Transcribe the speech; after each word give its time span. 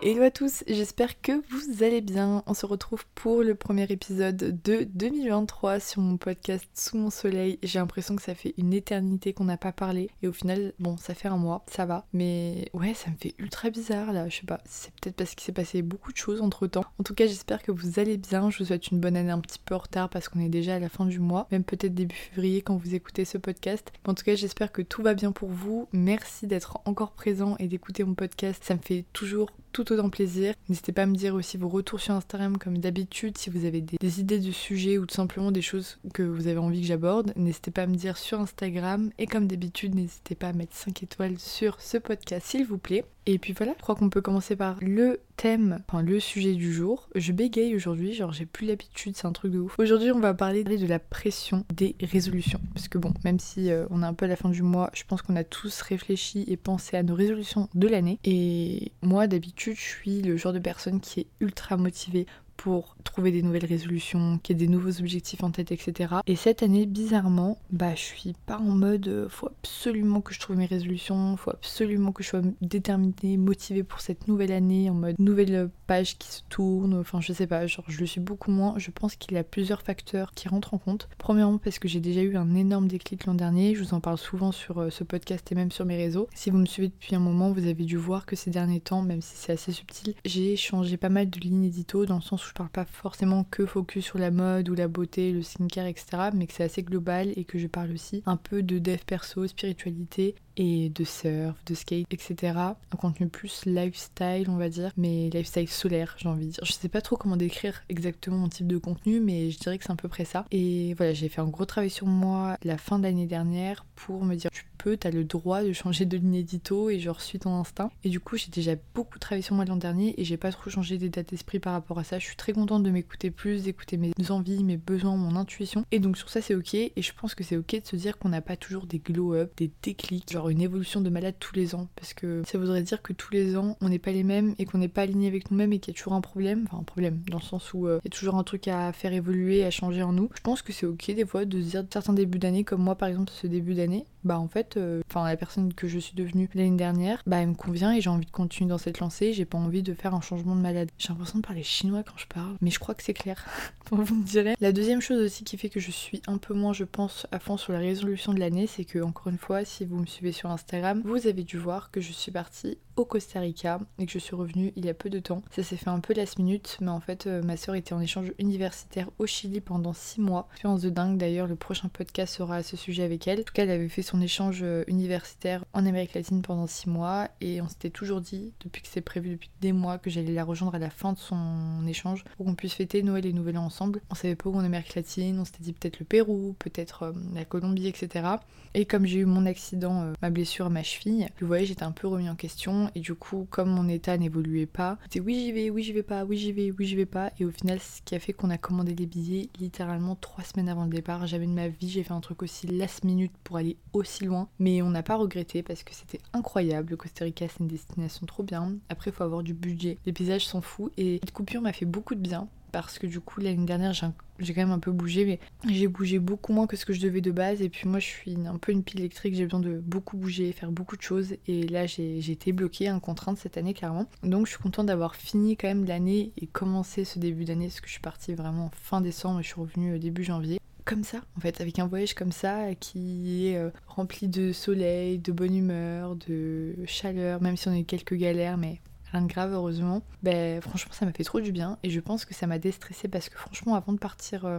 Hello 0.00 0.22
à 0.22 0.30
tous, 0.30 0.62
j'espère 0.68 1.20
que 1.20 1.32
vous 1.32 1.82
allez 1.82 2.00
bien. 2.00 2.44
On 2.46 2.54
se 2.54 2.66
retrouve 2.66 3.04
pour 3.16 3.42
le 3.42 3.56
premier 3.56 3.82
épisode 3.82 4.36
de 4.62 4.84
2023 4.84 5.80
sur 5.80 6.00
mon 6.00 6.16
podcast 6.16 6.68
Sous 6.72 6.96
mon 6.96 7.10
soleil. 7.10 7.58
J'ai 7.64 7.80
l'impression 7.80 8.14
que 8.14 8.22
ça 8.22 8.36
fait 8.36 8.54
une 8.58 8.72
éternité 8.72 9.32
qu'on 9.32 9.46
n'a 9.46 9.56
pas 9.56 9.72
parlé 9.72 10.08
et 10.22 10.28
au 10.28 10.32
final, 10.32 10.72
bon, 10.78 10.96
ça 10.98 11.14
fait 11.14 11.26
un 11.26 11.36
mois, 11.36 11.64
ça 11.66 11.84
va. 11.84 12.06
Mais 12.12 12.70
ouais, 12.74 12.94
ça 12.94 13.10
me 13.10 13.16
fait 13.16 13.34
ultra 13.38 13.70
bizarre 13.70 14.12
là, 14.12 14.28
je 14.28 14.36
sais 14.36 14.46
pas, 14.46 14.60
c'est 14.66 14.92
peut-être 14.92 15.16
parce 15.16 15.34
qu'il 15.34 15.44
s'est 15.44 15.50
passé 15.50 15.82
beaucoup 15.82 16.12
de 16.12 16.16
choses 16.16 16.42
entre 16.42 16.68
temps. 16.68 16.84
En 17.00 17.02
tout 17.02 17.14
cas, 17.14 17.26
j'espère 17.26 17.60
que 17.60 17.72
vous 17.72 17.98
allez 17.98 18.18
bien. 18.18 18.50
Je 18.50 18.58
vous 18.58 18.66
souhaite 18.66 18.92
une 18.92 19.00
bonne 19.00 19.16
année 19.16 19.32
un 19.32 19.40
petit 19.40 19.58
peu 19.58 19.74
en 19.74 19.78
retard 19.78 20.10
parce 20.10 20.28
qu'on 20.28 20.38
est 20.38 20.48
déjà 20.48 20.76
à 20.76 20.78
la 20.78 20.88
fin 20.88 21.06
du 21.06 21.18
mois, 21.18 21.48
même 21.50 21.64
peut-être 21.64 21.94
début 21.96 22.14
février 22.14 22.62
quand 22.62 22.76
vous 22.76 22.94
écoutez 22.94 23.24
ce 23.24 23.36
podcast. 23.36 23.92
En 24.06 24.14
tout 24.14 24.22
cas, 24.22 24.36
j'espère 24.36 24.70
que 24.70 24.82
tout 24.82 25.02
va 25.02 25.14
bien 25.14 25.32
pour 25.32 25.48
vous. 25.48 25.88
Merci 25.92 26.46
d'être 26.46 26.78
encore 26.84 27.10
présent 27.10 27.56
et 27.58 27.66
d'écouter 27.66 28.04
mon 28.04 28.14
podcast. 28.14 28.62
Ça 28.62 28.74
me 28.76 28.80
fait 28.80 29.04
toujours 29.12 29.50
tout 29.72 29.87
autant 29.92 30.10
plaisir. 30.10 30.54
N'hésitez 30.68 30.92
pas 30.92 31.02
à 31.02 31.06
me 31.06 31.14
dire 31.14 31.34
aussi 31.34 31.56
vos 31.56 31.68
retours 31.68 32.00
sur 32.00 32.14
Instagram 32.14 32.58
comme 32.58 32.78
d'habitude 32.78 33.38
si 33.38 33.50
vous 33.50 33.64
avez 33.64 33.80
des, 33.80 34.20
idées 34.20 34.38
de 34.38 34.52
sujets 34.52 34.98
ou 34.98 35.06
tout 35.06 35.14
simplement 35.14 35.50
des 35.50 35.62
choses 35.62 35.98
que 36.14 36.22
vous 36.22 36.46
avez 36.48 36.58
envie 36.58 36.80
que 36.80 36.86
j'aborde. 36.86 37.32
N'hésitez 37.36 37.70
pas 37.70 37.82
à 37.82 37.86
me 37.86 37.96
dire 37.96 38.16
sur 38.16 38.40
Instagram 38.40 39.10
et 39.18 39.26
comme 39.26 39.46
d'habitude 39.46 39.94
n'hésitez 39.94 40.34
pas 40.34 40.48
à 40.48 40.52
mettre 40.52 40.74
5 40.74 41.02
étoiles 41.02 41.38
sur 41.38 41.80
ce 41.80 41.98
podcast 41.98 42.46
s'il 42.46 42.66
vous 42.66 42.78
plaît. 42.78 43.04
Et 43.30 43.36
puis 43.36 43.52
voilà, 43.52 43.74
je 43.76 43.82
crois 43.82 43.94
qu'on 43.94 44.08
peut 44.08 44.22
commencer 44.22 44.56
par 44.56 44.78
le 44.80 45.20
thème, 45.36 45.80
enfin 45.86 46.00
le 46.00 46.18
sujet 46.18 46.54
du 46.54 46.72
jour. 46.72 47.10
Je 47.14 47.32
bégaye 47.32 47.76
aujourd'hui, 47.76 48.14
genre 48.14 48.32
j'ai 48.32 48.46
plus 48.46 48.66
l'habitude, 48.66 49.18
c'est 49.18 49.26
un 49.26 49.32
truc 49.32 49.52
de 49.52 49.58
ouf. 49.58 49.78
Aujourd'hui 49.78 50.10
on 50.12 50.18
va 50.18 50.32
parler 50.32 50.64
de 50.64 50.86
la 50.86 50.98
pression 50.98 51.66
des 51.74 51.94
résolutions. 52.00 52.58
Parce 52.72 52.88
que 52.88 52.96
bon, 52.96 53.12
même 53.24 53.38
si 53.38 53.70
euh, 53.70 53.84
on 53.90 54.02
est 54.02 54.06
un 54.06 54.14
peu 54.14 54.24
à 54.24 54.28
la 54.28 54.36
fin 54.36 54.48
du 54.48 54.62
mois, 54.62 54.88
je 54.94 55.02
pense 55.06 55.20
qu'on 55.20 55.36
a 55.36 55.44
tous 55.44 55.82
réfléchi 55.82 56.46
et 56.48 56.56
pensé 56.56 56.96
à 56.96 57.02
nos 57.02 57.14
résolutions 57.14 57.68
de 57.74 57.86
l'année. 57.86 58.18
Et 58.24 58.92
moi 59.02 59.26
d'habitude 59.26 59.76
je 59.76 59.82
suis 59.82 60.22
le 60.22 60.38
genre 60.38 60.54
de 60.54 60.58
personne 60.58 60.98
qui 60.98 61.20
est 61.20 61.26
ultra 61.40 61.76
motivée 61.76 62.24
pour 62.58 62.96
trouver 63.04 63.30
des 63.30 63.40
nouvelles 63.40 63.64
résolutions, 63.64 64.38
qu'il 64.42 64.60
y 64.60 64.62
ait 64.62 64.66
des 64.66 64.70
nouveaux 64.70 65.00
objectifs 65.00 65.42
en 65.42 65.50
tête, 65.50 65.72
etc. 65.72 66.16
Et 66.26 66.36
cette 66.36 66.62
année, 66.62 66.86
bizarrement, 66.86 67.56
bah 67.70 67.94
je 67.94 68.02
suis 68.02 68.34
pas 68.46 68.58
en 68.58 68.74
mode 68.74 69.08
euh, 69.08 69.28
faut 69.28 69.46
absolument 69.46 70.20
que 70.20 70.34
je 70.34 70.40
trouve 70.40 70.56
mes 70.56 70.66
résolutions, 70.66 71.36
faut 71.36 71.52
absolument 71.52 72.12
que 72.12 72.22
je 72.22 72.28
sois 72.28 72.42
déterminée, 72.60 73.36
motivée 73.36 73.84
pour 73.84 74.00
cette 74.00 74.26
nouvelle 74.26 74.52
année, 74.52 74.90
en 74.90 74.94
mode 74.94 75.18
nouvelle 75.20 75.70
page 75.86 76.18
qui 76.18 76.28
se 76.28 76.42
tourne, 76.48 76.94
enfin 76.94 77.20
je 77.20 77.32
sais 77.32 77.46
pas, 77.46 77.66
genre 77.66 77.84
je 77.88 78.00
le 78.00 78.06
suis 78.06 78.20
beaucoup 78.20 78.50
moins. 78.50 78.74
Je 78.76 78.90
pense 78.90 79.14
qu'il 79.14 79.32
y 79.32 79.38
a 79.38 79.44
plusieurs 79.44 79.82
facteurs 79.82 80.32
qui 80.32 80.48
rentrent 80.48 80.74
en 80.74 80.78
compte. 80.78 81.08
Premièrement 81.16 81.58
parce 81.58 81.78
que 81.78 81.86
j'ai 81.86 82.00
déjà 82.00 82.22
eu 82.22 82.36
un 82.36 82.56
énorme 82.56 82.88
déclic 82.88 83.24
l'an 83.26 83.34
dernier, 83.34 83.76
je 83.76 83.84
vous 83.84 83.94
en 83.94 84.00
parle 84.00 84.18
souvent 84.18 84.50
sur 84.50 84.78
euh, 84.78 84.90
ce 84.90 85.04
podcast 85.04 85.50
et 85.52 85.54
même 85.54 85.70
sur 85.70 85.84
mes 85.84 85.96
réseaux. 85.96 86.28
Si 86.34 86.50
vous 86.50 86.58
me 86.58 86.66
suivez 86.66 86.88
depuis 86.88 87.14
un 87.14 87.20
moment, 87.20 87.52
vous 87.52 87.66
avez 87.66 87.84
dû 87.84 87.96
voir 87.96 88.26
que 88.26 88.34
ces 88.34 88.50
derniers 88.50 88.80
temps, 88.80 89.02
même 89.02 89.22
si 89.22 89.36
c'est 89.36 89.52
assez 89.52 89.70
subtil, 89.70 90.14
j'ai 90.24 90.56
changé 90.56 90.96
pas 90.96 91.08
mal 91.08 91.30
de 91.30 91.38
lignes 91.38 91.64
édito 91.64 92.04
dans 92.04 92.16
le 92.16 92.22
sens 92.22 92.47
où 92.47 92.47
je 92.48 92.54
parle 92.54 92.70
pas 92.70 92.84
forcément 92.84 93.44
que 93.44 93.66
focus 93.66 94.04
sur 94.04 94.18
la 94.18 94.30
mode 94.30 94.68
ou 94.68 94.74
la 94.74 94.88
beauté, 94.88 95.32
le 95.32 95.42
skincare, 95.42 95.86
etc. 95.86 96.30
Mais 96.34 96.46
que 96.46 96.54
c'est 96.54 96.64
assez 96.64 96.82
global 96.82 97.32
et 97.36 97.44
que 97.44 97.58
je 97.58 97.66
parle 97.66 97.92
aussi 97.92 98.22
un 98.26 98.36
peu 98.36 98.62
de 98.62 98.78
dev 98.78 98.98
perso, 99.06 99.46
spiritualité 99.46 100.34
et 100.56 100.88
de 100.88 101.04
surf, 101.04 101.54
de 101.66 101.74
skate, 101.74 102.06
etc. 102.10 102.34
Un 102.56 102.96
contenu 102.96 103.28
plus 103.28 103.64
lifestyle, 103.64 104.48
on 104.48 104.56
va 104.56 104.68
dire, 104.68 104.90
mais 104.96 105.30
lifestyle 105.30 105.68
solaire, 105.68 106.16
j'ai 106.18 106.28
envie 106.28 106.46
de 106.46 106.50
dire. 106.52 106.64
Je 106.64 106.72
sais 106.72 106.88
pas 106.88 107.00
trop 107.00 107.16
comment 107.16 107.36
décrire 107.36 107.84
exactement 107.88 108.38
mon 108.38 108.48
type 108.48 108.66
de 108.66 108.78
contenu, 108.78 109.20
mais 109.20 109.50
je 109.50 109.58
dirais 109.58 109.78
que 109.78 109.84
c'est 109.84 109.92
à 109.92 109.96
peu 109.96 110.08
près 110.08 110.24
ça. 110.24 110.44
Et 110.50 110.94
voilà, 110.94 111.12
j'ai 111.12 111.28
fait 111.28 111.40
un 111.40 111.48
gros 111.48 111.64
travail 111.64 111.90
sur 111.90 112.06
moi 112.06 112.56
la 112.64 112.76
fin 112.76 112.98
de 112.98 113.04
l'année 113.04 113.26
dernière 113.26 113.84
pour 113.94 114.24
me 114.24 114.34
dire 114.34 114.50
tu 114.50 114.64
t'as 114.96 115.10
le 115.10 115.24
droit 115.24 115.62
de 115.62 115.72
changer 115.72 116.04
de 116.04 116.16
ligne 116.16 116.34
édito 116.34 116.90
et 116.90 116.98
genre 116.98 117.20
suis 117.20 117.38
ton 117.38 117.54
instinct. 117.54 117.90
Et 118.04 118.08
du 118.08 118.20
coup, 118.20 118.36
j'ai 118.36 118.50
déjà 118.50 118.72
beaucoup 118.94 119.18
travaillé 119.18 119.42
sur 119.42 119.54
moi 119.54 119.64
l'an 119.64 119.76
dernier 119.76 120.20
et 120.20 120.24
j'ai 120.24 120.36
pas 120.36 120.52
trop 120.52 120.70
changé 120.70 120.98
d'état 120.98 121.22
d'esprit 121.22 121.58
par 121.58 121.72
rapport 121.72 121.98
à 121.98 122.04
ça. 122.04 122.18
Je 122.18 122.26
suis 122.26 122.36
très 122.36 122.52
contente 122.52 122.82
de 122.82 122.90
m'écouter 122.90 123.30
plus, 123.30 123.64
d'écouter 123.64 123.96
mes 123.96 124.12
envies, 124.30 124.64
mes 124.64 124.76
besoins, 124.76 125.16
mon 125.16 125.36
intuition. 125.36 125.84
Et 125.90 125.98
donc 125.98 126.16
sur 126.16 126.28
ça, 126.28 126.40
c'est 126.40 126.54
ok. 126.54 126.74
Et 126.74 126.92
je 126.96 127.12
pense 127.14 127.34
que 127.34 127.44
c'est 127.44 127.56
ok 127.56 127.80
de 127.82 127.86
se 127.86 127.96
dire 127.96 128.18
qu'on 128.18 128.28
n'a 128.28 128.40
pas 128.40 128.56
toujours 128.56 128.86
des 128.86 128.98
glow-up, 128.98 129.52
des 129.56 129.70
déclics, 129.82 130.30
genre 130.32 130.48
une 130.48 130.60
évolution 130.60 131.00
de 131.00 131.10
malade 131.10 131.34
tous 131.38 131.54
les 131.54 131.74
ans. 131.74 131.88
Parce 131.96 132.14
que 132.14 132.42
ça 132.46 132.58
voudrait 132.58 132.82
dire 132.82 133.02
que 133.02 133.12
tous 133.12 133.32
les 133.32 133.56
ans, 133.56 133.76
on 133.80 133.88
n'est 133.88 133.98
pas 133.98 134.12
les 134.12 134.24
mêmes 134.24 134.54
et 134.58 134.64
qu'on 134.64 134.78
n'est 134.78 134.88
pas 134.88 135.02
aligné 135.02 135.28
avec 135.28 135.50
nous-mêmes 135.50 135.72
et 135.72 135.78
qu'il 135.78 135.92
y 135.92 135.96
a 135.96 135.98
toujours 135.98 136.14
un 136.14 136.20
problème. 136.20 136.64
Enfin, 136.68 136.78
un 136.80 136.84
problème 136.84 137.20
dans 137.30 137.38
le 137.38 137.42
sens 137.42 137.72
où 137.74 137.86
euh, 137.86 137.98
il 138.02 138.08
y 138.08 138.14
a 138.14 138.16
toujours 138.16 138.36
un 138.36 138.44
truc 138.44 138.68
à 138.68 138.92
faire 138.92 139.12
évoluer, 139.12 139.64
à 139.64 139.70
changer 139.70 140.02
en 140.02 140.12
nous. 140.12 140.30
Je 140.34 140.40
pense 140.40 140.62
que 140.62 140.72
c'est 140.72 140.86
ok 140.86 141.10
des 141.10 141.26
fois 141.26 141.44
de 141.44 141.60
se 141.60 141.70
dire 141.70 141.84
certains 141.92 142.12
débuts 142.12 142.38
d'année, 142.38 142.64
comme 142.64 142.82
moi 142.82 142.96
par 142.96 143.08
exemple 143.08 143.32
ce 143.34 143.46
début 143.46 143.74
d'année, 143.74 144.04
bah 144.24 144.38
en 144.38 144.48
fait, 144.48 144.76
enfin 145.06 145.26
la 145.26 145.36
personne 145.36 145.72
que 145.74 145.88
je 145.88 145.98
suis 145.98 146.14
devenue 146.14 146.48
l'année 146.54 146.76
dernière, 146.76 147.22
bah 147.26 147.38
elle 147.38 147.48
me 147.48 147.54
convient 147.54 147.92
et 147.92 148.00
j'ai 148.00 148.10
envie 148.10 148.26
de 148.26 148.30
continuer 148.30 148.68
dans 148.68 148.78
cette 148.78 149.00
lancée. 149.00 149.32
J'ai 149.32 149.44
pas 149.44 149.58
envie 149.58 149.82
de 149.82 149.94
faire 149.94 150.14
un 150.14 150.20
changement 150.20 150.56
de 150.56 150.60
malade. 150.60 150.90
J'ai 150.98 151.08
l'impression 151.08 151.38
de 151.38 151.44
parler 151.44 151.62
chinois 151.62 152.02
quand 152.02 152.16
je 152.16 152.26
parle, 152.26 152.56
mais 152.60 152.70
je 152.70 152.78
crois 152.78 152.94
que 152.94 153.02
c'est 153.02 153.14
clair. 153.14 153.44
vous 153.90 154.14
me 154.14 154.24
direz. 154.24 154.54
La 154.60 154.72
deuxième 154.72 155.00
chose 155.00 155.20
aussi 155.22 155.44
qui 155.44 155.56
fait 155.56 155.68
que 155.68 155.80
je 155.80 155.90
suis 155.90 156.22
un 156.26 156.38
peu 156.38 156.54
moins, 156.54 156.72
je 156.72 156.84
pense, 156.84 157.26
à 157.32 157.38
fond 157.38 157.56
sur 157.56 157.72
la 157.72 157.78
résolution 157.78 158.32
de 158.32 158.40
l'année, 158.40 158.66
c'est 158.66 158.84
que 158.84 159.00
encore 159.00 159.28
une 159.28 159.38
fois, 159.38 159.64
si 159.64 159.84
vous 159.84 159.96
me 159.96 160.06
suivez 160.06 160.32
sur 160.32 160.50
Instagram, 160.50 161.02
vous 161.04 161.26
avez 161.26 161.44
dû 161.44 161.58
voir 161.58 161.90
que 161.90 162.00
je 162.00 162.12
suis 162.12 162.32
partie 162.32 162.78
au 162.98 163.04
Costa 163.04 163.40
Rica 163.40 163.78
et 163.98 164.06
que 164.06 164.12
je 164.12 164.18
suis 164.18 164.34
revenue 164.34 164.72
il 164.76 164.84
y 164.84 164.88
a 164.88 164.94
peu 164.94 165.08
de 165.10 165.18
temps. 165.18 165.42
Ça 165.50 165.62
s'est 165.62 165.76
fait 165.76 165.90
un 165.90 166.00
peu 166.00 166.14
last 166.14 166.38
minute, 166.38 166.78
mais 166.80 166.90
en 166.90 167.00
fait, 167.00 167.26
euh, 167.26 167.42
ma 167.42 167.56
soeur 167.56 167.74
était 167.74 167.92
en 167.92 168.00
échange 168.00 168.32
universitaire 168.38 169.08
au 169.18 169.26
Chili 169.26 169.60
pendant 169.60 169.92
6 169.92 170.20
mois. 170.20 170.48
Expérience 170.52 170.82
de 170.82 170.90
dingue 170.90 171.16
d'ailleurs, 171.16 171.46
le 171.46 171.56
prochain 171.56 171.88
podcast 171.88 172.34
sera 172.34 172.56
à 172.56 172.62
ce 172.62 172.76
sujet 172.76 173.04
avec 173.04 173.28
elle. 173.28 173.40
En 173.40 173.42
tout 173.44 173.52
cas, 173.52 173.62
elle 173.62 173.70
avait 173.70 173.88
fait 173.88 174.02
son 174.02 174.20
échange 174.20 174.60
euh, 174.62 174.84
universitaire 174.88 175.64
en 175.72 175.86
Amérique 175.86 176.14
latine 176.14 176.42
pendant 176.42 176.66
6 176.66 176.88
mois 176.88 177.28
et 177.40 177.60
on 177.60 177.68
s'était 177.68 177.90
toujours 177.90 178.20
dit, 178.20 178.52
depuis 178.60 178.82
que 178.82 178.88
c'est 178.88 179.00
prévu 179.00 179.30
depuis 179.30 179.50
des 179.60 179.72
mois, 179.72 179.98
que 179.98 180.10
j'allais 180.10 180.32
la 180.32 180.44
rejoindre 180.44 180.74
à 180.74 180.78
la 180.78 180.90
fin 180.90 181.12
de 181.12 181.18
son 181.18 181.86
échange 181.86 182.24
pour 182.36 182.46
qu'on 182.46 182.54
puisse 182.54 182.74
fêter 182.74 183.02
Noël 183.02 183.26
et 183.26 183.32
Nouvel 183.32 183.58
An 183.58 183.64
ensemble. 183.64 184.00
On 184.10 184.14
savait 184.14 184.36
pas 184.36 184.50
où 184.50 184.56
en 184.56 184.64
Amérique 184.64 184.94
latine, 184.94 185.38
on 185.38 185.44
s'était 185.44 185.62
dit 185.62 185.72
peut-être 185.72 186.00
le 186.00 186.04
Pérou, 186.04 186.56
peut-être 186.58 187.04
euh, 187.04 187.12
la 187.34 187.44
Colombie, 187.44 187.86
etc. 187.86 188.26
Et 188.74 188.84
comme 188.84 189.06
j'ai 189.06 189.20
eu 189.20 189.24
mon 189.24 189.46
accident, 189.46 190.12
ma 190.20 190.30
blessure 190.30 190.66
à 190.66 190.68
ma 190.68 190.82
cheville, 190.82 191.28
vous 191.40 191.46
voyez, 191.46 191.64
j'étais 191.64 191.84
un 191.84 191.92
peu 191.92 192.06
remis 192.06 192.28
en 192.28 192.34
question 192.34 192.87
et 192.94 193.00
du 193.00 193.14
coup 193.14 193.46
comme 193.50 193.70
mon 193.70 193.88
état 193.88 194.16
n'évoluait 194.16 194.66
pas, 194.66 194.98
c'était 195.04 195.20
oui 195.20 195.34
j'y 195.34 195.52
vais, 195.52 195.70
oui 195.70 195.82
j'y 195.82 195.92
vais 195.92 196.02
pas, 196.02 196.24
oui 196.24 196.36
j'y 196.36 196.52
vais, 196.52 196.70
oui 196.70 196.86
j'y 196.86 196.96
vais 196.96 197.06
pas 197.06 197.32
et 197.38 197.44
au 197.44 197.50
final 197.50 197.78
ce 197.80 198.02
qui 198.02 198.14
a 198.14 198.20
fait 198.20 198.32
qu'on 198.32 198.50
a 198.50 198.58
commandé 198.58 198.94
les 198.94 199.06
billets 199.06 199.50
littéralement 199.58 200.16
trois 200.16 200.44
semaines 200.44 200.68
avant 200.68 200.84
le 200.84 200.90
départ. 200.90 201.26
Jamais 201.26 201.46
de 201.46 201.52
ma 201.52 201.68
vie 201.68 201.88
j'ai 201.88 202.02
fait 202.02 202.12
un 202.12 202.20
truc 202.20 202.42
aussi 202.42 202.66
last 202.66 203.04
minute 203.04 203.32
pour 203.44 203.56
aller 203.56 203.76
aussi 203.92 204.24
loin 204.24 204.48
mais 204.58 204.82
on 204.82 204.90
n'a 204.90 205.02
pas 205.02 205.16
regretté 205.16 205.62
parce 205.62 205.82
que 205.82 205.94
c'était 205.94 206.20
incroyable. 206.32 206.90
Le 206.90 206.96
Costa 206.96 207.24
Rica 207.24 207.46
c'est 207.48 207.60
une 207.60 207.68
destination 207.68 208.26
trop 208.26 208.42
bien. 208.42 208.74
Après 208.88 209.10
il 209.10 209.14
faut 209.14 209.24
avoir 209.24 209.42
du 209.42 209.54
budget. 209.54 209.98
Les 210.06 210.12
paysages 210.12 210.46
sont 210.46 210.60
fous 210.60 210.90
et 210.96 211.18
cette 211.22 211.32
coupure 211.32 211.60
m'a 211.60 211.72
fait 211.72 211.86
beaucoup 211.86 212.14
de 212.14 212.20
bien 212.20 212.48
parce 212.72 212.98
que 212.98 213.06
du 213.06 213.20
coup 213.20 213.40
l'année 213.40 213.64
dernière 213.64 213.92
j'ai 213.92 214.54
quand 214.54 214.60
même 214.60 214.70
un 214.70 214.78
peu 214.78 214.92
bougé 214.92 215.24
mais 215.24 215.38
j'ai 215.68 215.88
bougé 215.88 216.18
beaucoup 216.18 216.52
moins 216.52 216.66
que 216.66 216.76
ce 216.76 216.84
que 216.84 216.92
je 216.92 217.00
devais 217.00 217.20
de 217.20 217.30
base. 217.30 217.62
Et 217.62 217.68
puis 217.68 217.88
moi 217.88 217.98
je 217.98 218.06
suis 218.06 218.36
un 218.46 218.58
peu 218.58 218.72
une 218.72 218.82
pile 218.82 219.00
électrique 219.00 219.34
j'ai 219.34 219.44
besoin 219.44 219.60
de 219.60 219.78
beaucoup 219.78 220.16
bouger 220.16 220.52
faire 220.52 220.70
beaucoup 220.72 220.96
de 220.96 221.02
choses. 221.02 221.34
Et 221.46 221.66
là 221.68 221.86
j'ai 221.86 222.30
été 222.30 222.52
bloquée 222.52 222.90
en 222.90 223.00
contrainte 223.00 223.38
cette 223.38 223.56
année 223.56 223.74
clairement. 223.74 224.06
Donc 224.22 224.46
je 224.46 224.52
suis 224.52 224.62
contente 224.62 224.86
d'avoir 224.86 225.16
fini 225.16 225.56
quand 225.56 225.68
même 225.68 225.84
l'année 225.84 226.32
et 226.36 226.46
commencé 226.46 227.04
ce 227.04 227.18
début 227.18 227.44
d'année 227.44 227.66
parce 227.66 227.80
que 227.80 227.86
je 227.86 227.92
suis 227.92 228.00
partie 228.00 228.34
vraiment 228.34 228.70
fin 228.74 229.00
décembre 229.00 229.40
et 229.40 229.42
je 229.42 229.48
suis 229.48 229.60
revenue 229.60 229.94
euh, 229.94 229.98
début 229.98 230.24
janvier. 230.24 230.60
Comme 230.84 231.04
ça, 231.04 231.18
en 231.36 231.40
fait, 231.40 231.60
avec 231.60 231.78
un 231.78 231.86
voyage 231.86 232.14
comme 232.14 232.32
ça 232.32 232.74
qui 232.74 233.46
est 233.48 233.56
euh, 233.56 233.68
rempli 233.86 234.26
de 234.26 234.52
soleil, 234.52 235.18
de 235.18 235.32
bonne 235.32 235.54
humeur, 235.54 236.16
de 236.16 236.74
chaleur, 236.86 237.42
même 237.42 237.58
si 237.58 237.68
on 237.68 237.72
a 237.72 237.78
eu 237.78 237.84
quelques 237.84 238.14
galères, 238.14 238.56
mais 238.56 238.80
rien 239.12 239.22
de 239.22 239.26
grave 239.26 239.52
heureusement, 239.52 240.02
ben 240.22 240.60
franchement 240.60 240.92
ça 240.92 241.06
m'a 241.06 241.12
fait 241.12 241.24
trop 241.24 241.40
du 241.40 241.52
bien 241.52 241.78
et 241.82 241.90
je 241.90 242.00
pense 242.00 242.24
que 242.24 242.34
ça 242.34 242.46
m'a 242.46 242.58
déstressé 242.58 243.08
parce 243.08 243.28
que 243.28 243.38
franchement 243.38 243.74
avant 243.74 243.92
de 243.92 243.98
partir 243.98 244.44
euh, 244.44 244.58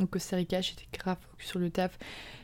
au 0.00 0.06
Costa 0.06 0.36
Rica 0.36 0.60
j'étais 0.60 0.86
grave 0.92 1.18
focus 1.30 1.48
sur 1.48 1.58
le 1.58 1.70
taf, 1.70 1.98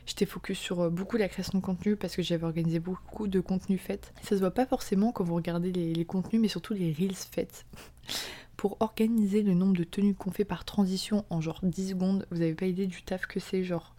j'étais 0.05 0.25
focus 0.25 0.59
sur 0.59 0.81
euh, 0.81 0.89
beaucoup 0.89 1.17
la 1.17 1.27
création 1.27 1.57
de 1.59 1.63
contenu 1.63 1.95
parce 1.95 2.15
que 2.15 2.21
j'avais 2.21 2.45
organisé 2.45 2.79
beaucoup 2.79 3.27
de 3.27 3.39
contenus 3.39 3.81
faits. 3.81 4.13
Ça 4.21 4.29
se 4.31 4.39
voit 4.39 4.53
pas 4.53 4.65
forcément 4.65 5.11
quand 5.11 5.23
vous 5.23 5.35
regardez 5.35 5.71
les, 5.71 6.05
contenus 6.05 6.41
mais 6.41 6.47
surtout 6.47 6.73
les 6.73 6.91
reels 6.91 7.15
faits. 7.15 7.65
Pour 8.57 8.75
organiser 8.81 9.41
le 9.41 9.53
nombre 9.53 9.77
de 9.77 9.85
tenues 9.85 10.15
qu'on 10.15 10.31
fait 10.31 10.43
par 10.43 10.65
transition 10.65 11.23
en 11.29 11.39
genre 11.39 11.61
10 11.63 11.91
secondes, 11.91 12.27
vous 12.29 12.41
avez 12.41 12.55
pas 12.55 12.65
idée 12.65 12.87
du 12.87 13.03
taf 13.03 13.25
que 13.25 13.39
c'est 13.39 13.63
genre 13.63 13.95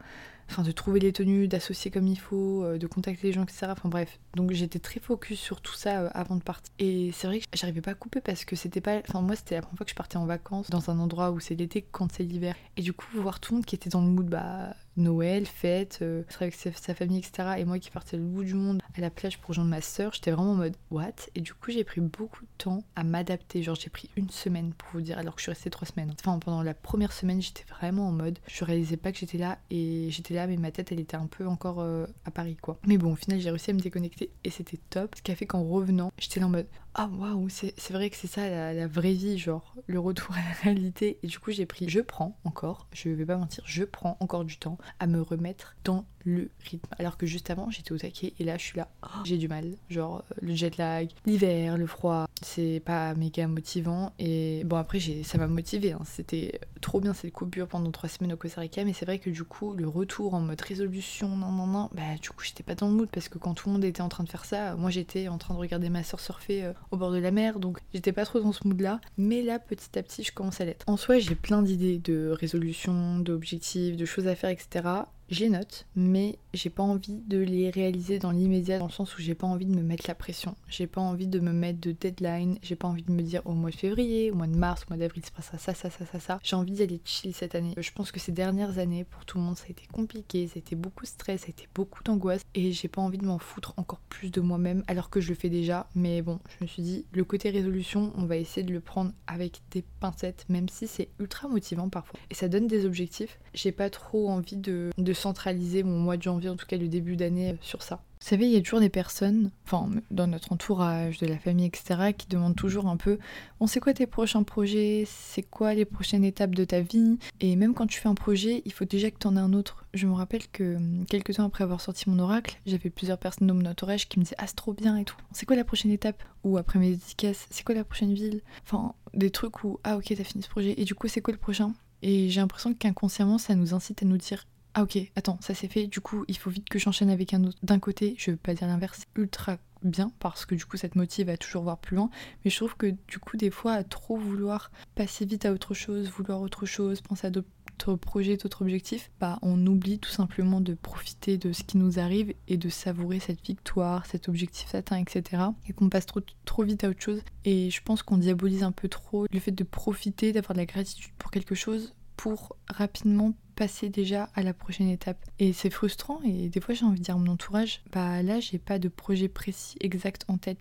enfin 0.51 0.63
de 0.63 0.73
trouver 0.73 1.01
les 1.01 1.13
tenues, 1.13 1.49
d'associer 1.49 1.91
comme 1.91 2.07
il 2.07 2.19
faut, 2.19 2.65
euh, 2.65 2.79
de 2.79 2.87
contacter 2.87 3.29
les 3.29 3.33
gens, 3.33 3.43
etc. 3.43 3.67
Enfin 3.71 3.89
bref, 3.89 4.19
donc 4.35 4.53
j'étais 4.53 4.79
très 4.79 5.01
focus 5.01 5.39
sur 5.39 5.61
tout 5.61 5.75
ça 5.75 6.01
euh, 6.01 6.09
avant 6.13 6.37
de 6.37 6.43
partir. 6.43 6.73
Et 6.79 7.11
c'est 7.13 7.27
vrai 7.27 7.41
que 7.41 7.47
j'arrivais 7.55 7.81
pas 7.81 7.93
à 7.93 7.95
couper 7.95 8.21
parce 8.21 8.45
que 8.45 8.57
c'était 8.57 8.81
pas, 8.81 9.01
enfin 9.09 9.21
moi 9.21 9.37
c'était 9.37 9.55
la 9.55 9.63
première 9.63 9.79
fois 9.79 9.85
que 9.85 9.91
je 9.91 9.97
partais 9.97 10.17
en 10.17 10.27
vacances 10.27 10.71
dans 10.71 10.91
un 10.91 10.99
endroit 10.99 11.31
où 11.31 11.41
c'est 11.41 11.55
l'été 11.55 11.83
quand 11.83 12.13
c'est 12.13 12.25
l'hiver. 12.25 12.55
Et 12.77 12.83
du 12.83 12.93
coup 12.93 13.07
voir 13.15 13.41
tout 13.41 13.53
le 13.53 13.59
monde 13.59 13.67
qui 13.67 13.75
était 13.75 13.91
dans 13.91 14.01
le 14.01 14.09
mood, 14.09 14.27
bah 14.27 14.75
Noël, 14.97 15.47
fête, 15.47 16.01
euh, 16.03 16.23
avec 16.41 16.55
sa, 16.55 16.95
famille, 16.95 17.19
etc. 17.19 17.55
Et 17.59 17.65
moi 17.65 17.79
qui 17.79 17.91
partais 17.91 18.17
le 18.17 18.23
bout 18.23 18.45
du 18.45 18.55
monde 18.55 18.83
à 18.97 19.01
la 19.01 19.11
plage 19.11 19.39
pour 19.39 19.49
rejoindre 19.49 19.71
ma 19.71 19.81
soeur, 19.81 20.13
j'étais 20.13 20.31
vraiment 20.31 20.53
en 20.53 20.57
mode 20.57 20.77
what? 20.91 21.13
Et 21.35 21.41
du 21.41 21.55
coup, 21.55 21.71
j'ai 21.71 21.85
pris 21.85 22.01
beaucoup 22.01 22.45
de 22.45 22.51
temps 22.59 22.83
à 22.97 23.05
m'adapter. 23.05 23.63
Genre, 23.63 23.77
j'ai 23.77 23.91
pris 23.91 24.11
une 24.17 24.31
semaine 24.31 24.73
pour 24.73 24.91
vous 24.93 25.01
dire, 25.01 25.19
alors 25.19 25.35
que 25.35 25.41
je 25.41 25.45
suis 25.45 25.53
restée 25.53 25.71
trois 25.71 25.87
semaines. 25.87 26.13
Enfin, 26.19 26.39
pendant 26.39 26.63
la 26.63 26.75
première 26.75 27.13
semaine, 27.13 27.41
j'étais 27.41 27.65
vraiment 27.69 28.09
en 28.09 28.13
mode, 28.13 28.39
je 28.47 28.65
réalisais 28.65 28.97
pas 28.97 29.13
que 29.13 29.19
j'étais 29.19 29.39
là 29.39 29.59
et 29.71 30.09
j'étais 30.11 30.35
là, 30.35 30.47
mais 30.47 30.57
ma 30.57 30.71
tête, 30.71 30.93
elle 30.93 31.01
était 31.01 31.17
un 31.17 31.27
peu 31.27 31.47
encore 31.47 31.81
euh, 31.81 32.07
à 32.25 32.31
Paris, 32.31 32.57
quoi. 32.61 32.79
Mais 32.87 32.99
bon, 32.99 33.13
au 33.13 33.17
final, 33.17 33.41
j'ai 33.41 33.51
réussi 33.51 33.71
à 33.71 33.75
me 33.75 33.81
déconnecter 33.81 34.31
et 34.45 34.51
c'était 34.51 34.79
top. 34.91 35.15
Ce 35.17 35.23
qui 35.23 35.33
a 35.33 35.37
fait 35.37 35.47
qu'en 35.47 35.63
revenant, 35.63 36.13
j'étais 36.19 36.41
là 36.41 36.47
en 36.47 36.51
mode 36.51 36.67
ah 36.95 37.09
waouh, 37.13 37.49
c'est 37.49 37.93
vrai 37.93 38.11
que 38.11 38.17
c'est 38.17 38.27
ça 38.27 38.49
la, 38.49 38.75
la, 38.75 38.89
vraie 38.89 39.13
vie, 39.13 39.39
genre 39.39 39.75
le 39.87 40.01
retour 40.01 40.35
à 40.35 40.41
la 40.41 40.55
réalité. 40.63 41.19
Et 41.23 41.29
du 41.29 41.39
coup, 41.39 41.53
j'ai 41.53 41.67
pris, 41.67 41.89
je 41.89 42.01
prends 42.01 42.37
encore, 42.45 42.89
je 42.93 43.09
vais 43.11 43.25
pas 43.25 43.37
mentir, 43.37 43.63
je 43.67 43.85
prends 43.85 44.17
encore 44.21 44.45
du 44.45 44.59
temps 44.59 44.77
à 44.99 45.07
me 45.07 45.23
remettre 45.23 45.77
dans 45.85 46.05
le 46.25 46.51
rythme. 46.65 46.89
Alors 46.99 47.17
que 47.17 47.27
juste 47.27 47.51
avant, 47.51 47.71
j'étais 47.71 47.93
au 47.93 47.99
taquet 47.99 48.35
et 48.39 48.45
là, 48.45 48.57
je 48.57 48.63
suis 48.63 48.77
là, 48.77 48.89
oh, 49.05 49.21
j'ai 49.25 49.39
du 49.39 49.49
mal. 49.49 49.77
Genre 49.89 50.19
euh, 50.31 50.35
le 50.43 50.55
jet 50.55 50.77
lag, 50.77 51.09
l'hiver, 51.27 51.79
le 51.79 51.87
froid, 51.87 52.27
c'est 52.43 52.83
pas 52.85 53.15
méga 53.15 53.47
motivant. 53.47 54.13
Et 54.19 54.63
bon, 54.65 54.77
après, 54.77 55.01
ça 55.01 55.39
m'a 55.39 55.47
motivé. 55.47 55.93
Hein. 55.93 56.03
C'était 56.05 56.61
trop 56.81 57.01
bien 57.01 57.15
cette 57.15 57.33
coupure 57.33 57.69
pendant 57.69 57.91
trois 57.91 58.09
semaines 58.09 58.33
au 58.33 58.37
Costa 58.37 58.61
Rica, 58.61 58.85
mais 58.85 58.93
c'est 58.93 59.05
vrai 59.05 59.19
que 59.19 59.31
du 59.31 59.45
coup, 59.45 59.75
le 59.75 59.89
retour 59.89 60.35
en 60.35 60.41
mode 60.41 60.61
résolution, 60.61 61.37
non, 61.37 61.53
non, 61.53 61.67
non, 61.67 61.91
bah 61.93 62.17
du 62.21 62.31
coup, 62.31 62.43
j'étais 62.43 62.63
pas 62.63 62.75
dans 62.75 62.89
le 62.89 62.95
mood 62.95 63.09
parce 63.11 63.29
que 63.29 63.39
quand 63.39 63.55
tout 63.55 63.69
le 63.69 63.75
monde 63.75 63.85
était 63.85 64.03
en 64.03 64.09
train 64.09 64.25
de 64.25 64.29
faire 64.29 64.45
ça, 64.45 64.75
moi 64.77 64.91
j'étais 64.91 65.29
en 65.29 65.39
train 65.39 65.55
de 65.55 65.59
regarder 65.59 65.89
ma 65.89 66.03
soeur 66.03 66.21
surfer 66.21 66.65
euh, 66.65 66.73
au 66.91 66.97
bord 66.97 67.13
de 67.13 67.19
la 67.19 67.31
mer, 67.31 67.59
donc 67.59 67.79
j'étais 67.95 68.13
pas 68.13 68.25
trop 68.25 68.41
dans 68.41 68.53
ce 68.53 68.67
mood 68.67 68.81
là. 68.81 69.01
Mais 69.17 69.43
là, 69.43 69.59
petit 69.59 69.99
à 69.99 70.03
petit, 70.03 70.23
je 70.23 70.33
commence 70.33 70.61
à 70.61 70.65
l'être. 70.65 70.85
En 70.89 70.97
soi, 70.97 71.19
j'ai 71.19 71.35
plein 71.35 71.63
d'idées 71.63 71.99
de 71.99 72.31
résolution, 72.31 73.19
d'objectifs, 73.19 73.97
de 73.97 74.05
choses 74.05 74.27
à 74.27 74.35
faire, 74.35 74.51
etc 74.51 74.83
je 75.31 75.41
les 75.41 75.49
note, 75.49 75.87
mais 75.95 76.39
j'ai 76.55 76.71
pas 76.71 76.83
envie 76.83 77.21
de 77.27 77.39
les 77.39 77.71
réaliser 77.71 78.19
dans 78.19 78.33
l'immédiat, 78.33 78.79
dans 78.79 78.87
le 78.87 78.93
sens 78.93 79.17
où 79.17 79.23
j'ai 79.23 79.35
pas 79.35 79.47
envie 79.47 79.67
de 79.67 79.75
me 79.75 79.83
mettre 79.83 80.05
la 80.09 80.15
pression. 80.15 80.57
J'ai 80.69 80.87
pas 80.89 81.01
envie 81.01 81.29
de 81.29 81.39
me 81.39 81.53
mettre 81.53 81.81
de 81.81 81.93
deadline, 81.93 82.59
j'ai 82.63 82.75
pas 82.75 82.89
envie 82.89 83.05
de 83.05 83.13
me 83.13 83.23
dire 83.23 83.43
au 83.45 83.53
mois 83.53 83.71
de 83.71 83.77
février, 83.77 84.31
au 84.33 84.35
mois 84.35 84.49
de 84.49 84.57
mars, 84.57 84.83
au 84.83 84.93
mois 84.93 84.99
d'avril, 84.99 85.23
c'est 85.25 85.33
pas 85.35 85.43
ça, 85.43 85.57
ça, 85.57 85.75
ça, 85.75 85.89
ça, 85.89 86.05
ça, 86.05 86.19
ça. 86.19 86.41
J'ai 86.43 86.57
envie 86.57 86.73
d'aller 86.73 87.01
chill 87.05 87.33
cette 87.33 87.55
année. 87.55 87.75
Je 87.77 87.91
pense 87.93 88.11
que 88.11 88.19
ces 88.19 88.33
dernières 88.33 88.79
années, 88.79 89.05
pour 89.05 89.25
tout 89.25 89.39
le 89.39 89.45
monde, 89.45 89.57
ça 89.57 89.67
a 89.69 89.71
été 89.71 89.87
compliqué, 89.93 90.49
ça 90.49 90.55
a 90.57 90.59
été 90.59 90.75
beaucoup 90.75 91.05
de 91.05 91.09
stress, 91.09 91.43
ça 91.43 91.47
a 91.47 91.51
été 91.51 91.69
beaucoup 91.75 92.03
d'angoisse, 92.03 92.43
et 92.55 92.73
j'ai 92.73 92.89
pas 92.89 93.01
envie 93.01 93.19
de 93.19 93.27
m'en 93.27 93.39
foutre 93.39 93.75
encore 93.77 94.01
plus 94.09 94.31
de 94.33 94.41
moi-même, 94.41 94.83
alors 94.89 95.11
que 95.11 95.21
je 95.21 95.29
le 95.29 95.37
fais 95.37 95.49
déjà. 95.49 95.89
Mais 95.95 96.23
bon, 96.23 96.41
je 96.59 96.65
me 96.65 96.69
suis 96.69 96.83
dit, 96.83 97.05
le 97.13 97.25
côté 97.25 97.51
résolution, 97.51 98.13
on 98.17 98.25
va 98.25 98.37
essayer 98.37 98.67
de 98.67 98.73
le 98.73 98.81
prendre 98.81 99.13
avec 99.29 99.61
des 99.71 99.85
pincettes, 100.01 100.45
même 100.49 100.69
si 100.69 100.89
c'est 100.89 101.09
ultra 101.21 101.47
motivant 101.47 101.89
parfois. 101.89 102.19
Et 102.31 102.35
ça 102.35 102.49
donne 102.49 102.67
des 102.67 102.85
objectifs. 102.85 103.39
J'ai 103.55 103.73
pas 103.73 103.91
trop 103.91 104.29
envie 104.29 104.57
de, 104.57 104.91
de 104.99 105.13
centraliser 105.21 105.83
mon 105.83 105.99
mois 105.99 106.17
de 106.17 106.23
janvier, 106.23 106.49
en 106.49 106.57
tout 106.57 106.67
cas 106.67 106.77
le 106.77 106.89
début 106.89 107.17
d'année, 107.17 107.51
euh, 107.51 107.57
sur 107.61 107.83
ça. 107.83 108.03
Vous 108.23 108.29
savez, 108.29 108.45
il 108.45 108.53
y 108.53 108.57
a 108.57 108.61
toujours 108.61 108.81
des 108.81 108.91
personnes, 108.91 109.51
enfin 109.65 109.89
dans 110.11 110.27
notre 110.27 110.53
entourage, 110.53 111.19
de 111.19 111.27
la 111.27 111.39
famille, 111.39 111.65
etc., 111.65 112.13
qui 112.17 112.29
demandent 112.29 112.55
toujours 112.55 112.87
un 112.87 112.99
peu, 112.99 113.19
bon 113.59 113.67
c'est 113.67 113.81
quoi 113.81 113.95
tes 113.95 114.07
prochains 114.07 114.43
projets, 114.43 115.05
c'est 115.07 115.43
quoi 115.43 115.73
les 115.73 115.87
prochaines 115.87 116.23
étapes 116.23 116.55
de 116.55 116.65
ta 116.65 116.81
vie, 116.81 117.19
et 117.41 117.57
même 117.57 117.73
quand 117.73 117.87
tu 117.87 117.99
fais 117.99 118.11
un 118.11 118.15
projet, 118.15 118.61
il 118.67 118.73
faut 118.75 118.85
déjà 118.85 119.11
que 119.11 119.17
tu 119.19 119.27
en 119.27 119.37
aies 119.37 119.41
un 119.41 119.55
autre. 119.55 119.87
Je 119.95 120.07
me 120.07 120.13
rappelle 120.13 120.47
que 120.49 120.77
hum, 120.77 121.07
quelques 121.09 121.35
temps 121.35 121.47
après 121.47 121.65
avoir 121.65 121.81
sorti 121.81 122.11
mon 122.11 122.19
oracle, 122.19 122.61
j'avais 122.67 122.91
plusieurs 122.91 123.19
personnes 123.19 123.47
dans 123.47 123.55
mon 123.55 123.65
entourage 123.65 124.07
qui 124.07 124.19
me 124.19 124.25
disaient 124.25 124.37
ah 124.39 124.47
c'est 124.47 124.55
trop 124.55 124.75
bien 124.75 124.99
et 124.99 125.05
tout, 125.05 125.17
c'est 125.33 125.47
quoi 125.47 125.57
la 125.57 125.65
prochaine 125.65 125.91
étape 125.91 126.23
Ou 126.45 126.59
après 126.59 126.79
mes 126.79 126.91
dédicaces, 126.91 127.47
c'est 127.51 127.65
quoi 127.65 127.75
la 127.75 127.85
prochaine 127.85 128.13
ville 128.13 128.43
Enfin 128.67 128.93
des 129.15 129.31
trucs 129.31 129.65
où 129.65 129.81
ah 129.83 129.97
ok 129.97 130.13
t'as 130.15 130.25
fini 130.25 130.43
ce 130.43 130.49
projet, 130.51 130.75
et 130.77 130.85
du 130.85 130.95
coup 130.95 131.09
c'est 131.09 131.23
quoi 131.23 131.33
le 131.33 131.41
prochain 131.41 131.73
et 132.03 132.31
j'ai 132.31 132.41
l'impression 132.41 132.73
qu'inconsciemment, 132.75 133.39
ça 133.39 133.55
nous 133.55 133.75
incite 133.75 134.03
à 134.03 134.07
nous 134.07 134.17
dire 134.17 134.47
ah 134.75 134.83
ok, 134.83 134.99
attends, 135.17 135.39
ça 135.41 135.55
c'est 135.55 135.69
fait, 135.69 135.87
du 135.87 136.01
coup 136.01 136.25
il 136.29 136.37
faut 136.37 136.51
vite 136.51 136.69
que 136.69 136.79
j'enchaîne 136.79 137.11
avec 137.11 137.35
un 137.35 137.45
autre. 137.45 137.59
D'un 137.63 137.79
côté, 137.79 138.15
je 138.19 138.31
veux 138.31 138.37
pas 138.37 138.55
dire 138.55 138.69
l'inverse, 138.69 139.05
ultra 139.17 139.59
bien 139.83 140.13
parce 140.19 140.45
que 140.45 140.55
du 140.55 140.65
coup 140.67 140.77
ça 140.77 140.89
te 140.89 140.99
motive 140.99 141.29
à 141.29 141.37
toujours 141.37 141.63
voir 141.63 141.79
plus 141.79 141.97
loin, 141.97 142.11
mais 142.45 142.51
je 142.51 142.57
trouve 142.57 142.77
que 142.77 142.95
du 143.09 143.19
coup 143.19 143.37
des 143.37 143.51
fois 143.51 143.73
à 143.73 143.85
trop 143.85 144.17
vouloir 144.17 144.71
passer 144.95 145.25
vite 145.25 145.47
à 145.47 145.53
autre 145.53 145.75
chose, 145.75 146.11
vouloir 146.11 146.41
autre 146.41 146.67
chose, 146.67 147.01
penser 147.01 147.27
à 147.27 147.31
d'autres 147.31 147.97
projets, 147.97 148.37
d'autres 148.37 148.63
objectifs, 148.63 149.11
bah 149.21 149.39
on 149.43 149.67
oublie 149.67 149.99
tout 149.99 150.11
simplement 150.11 150.61
de 150.61 150.75
profiter 150.75 151.39
de 151.39 151.53
ce 151.53 151.65
qui 151.65 151.79
nous 151.79 151.99
arrive 151.99 152.35
et 152.47 152.59
de 152.59 152.69
savourer 152.69 153.21
cette 153.21 153.45
victoire, 153.45 154.07
cet 154.07 154.29
objectif 154.29 154.75
atteint, 154.75 154.99
etc. 154.99 155.45
Et 155.67 155.73
qu'on 155.73 155.89
passe 155.89 156.07
trop, 156.07 156.21
trop 156.45 156.63
vite 156.63 156.85
à 156.85 156.91
autre 156.91 157.03
chose. 157.03 157.23
Et 157.45 157.71
je 157.71 157.83
pense 157.83 158.03
qu'on 158.03 158.19
diabolise 158.19 158.63
un 158.63 158.73
peu 158.73 158.89
trop 158.89 159.27
le 159.33 159.41
fait 159.41 159.51
de 159.51 159.65
profiter, 159.65 160.33
d'avoir 160.33 160.53
de 160.53 160.59
la 160.59 160.67
gratitude 160.67 161.13
pour 161.19 161.31
quelque 161.31 161.55
chose 161.55 161.95
pour 162.17 162.55
rapidement 162.69 163.33
passer 163.61 163.91
déjà 163.91 164.31
à 164.35 164.43
la 164.43 164.55
prochaine 164.55 164.89
étape. 164.89 165.19
Et 165.39 165.53
c'est 165.53 165.69
frustrant 165.69 166.19
et 166.25 166.49
des 166.49 166.61
fois 166.61 166.75
j'ai 166.75 166.87
envie 166.87 166.99
de 166.99 167.05
dire 167.05 167.15
à 167.15 167.19
mon 167.19 167.31
entourage, 167.31 167.83
bah 167.93 168.23
là 168.23 168.41
j'ai 168.41 168.59
pas 168.59 168.79
de 168.79 168.89
projet 168.89 169.29
précis 169.29 169.77
exact 169.83 170.25
en 170.29 170.39
tête 170.39 170.57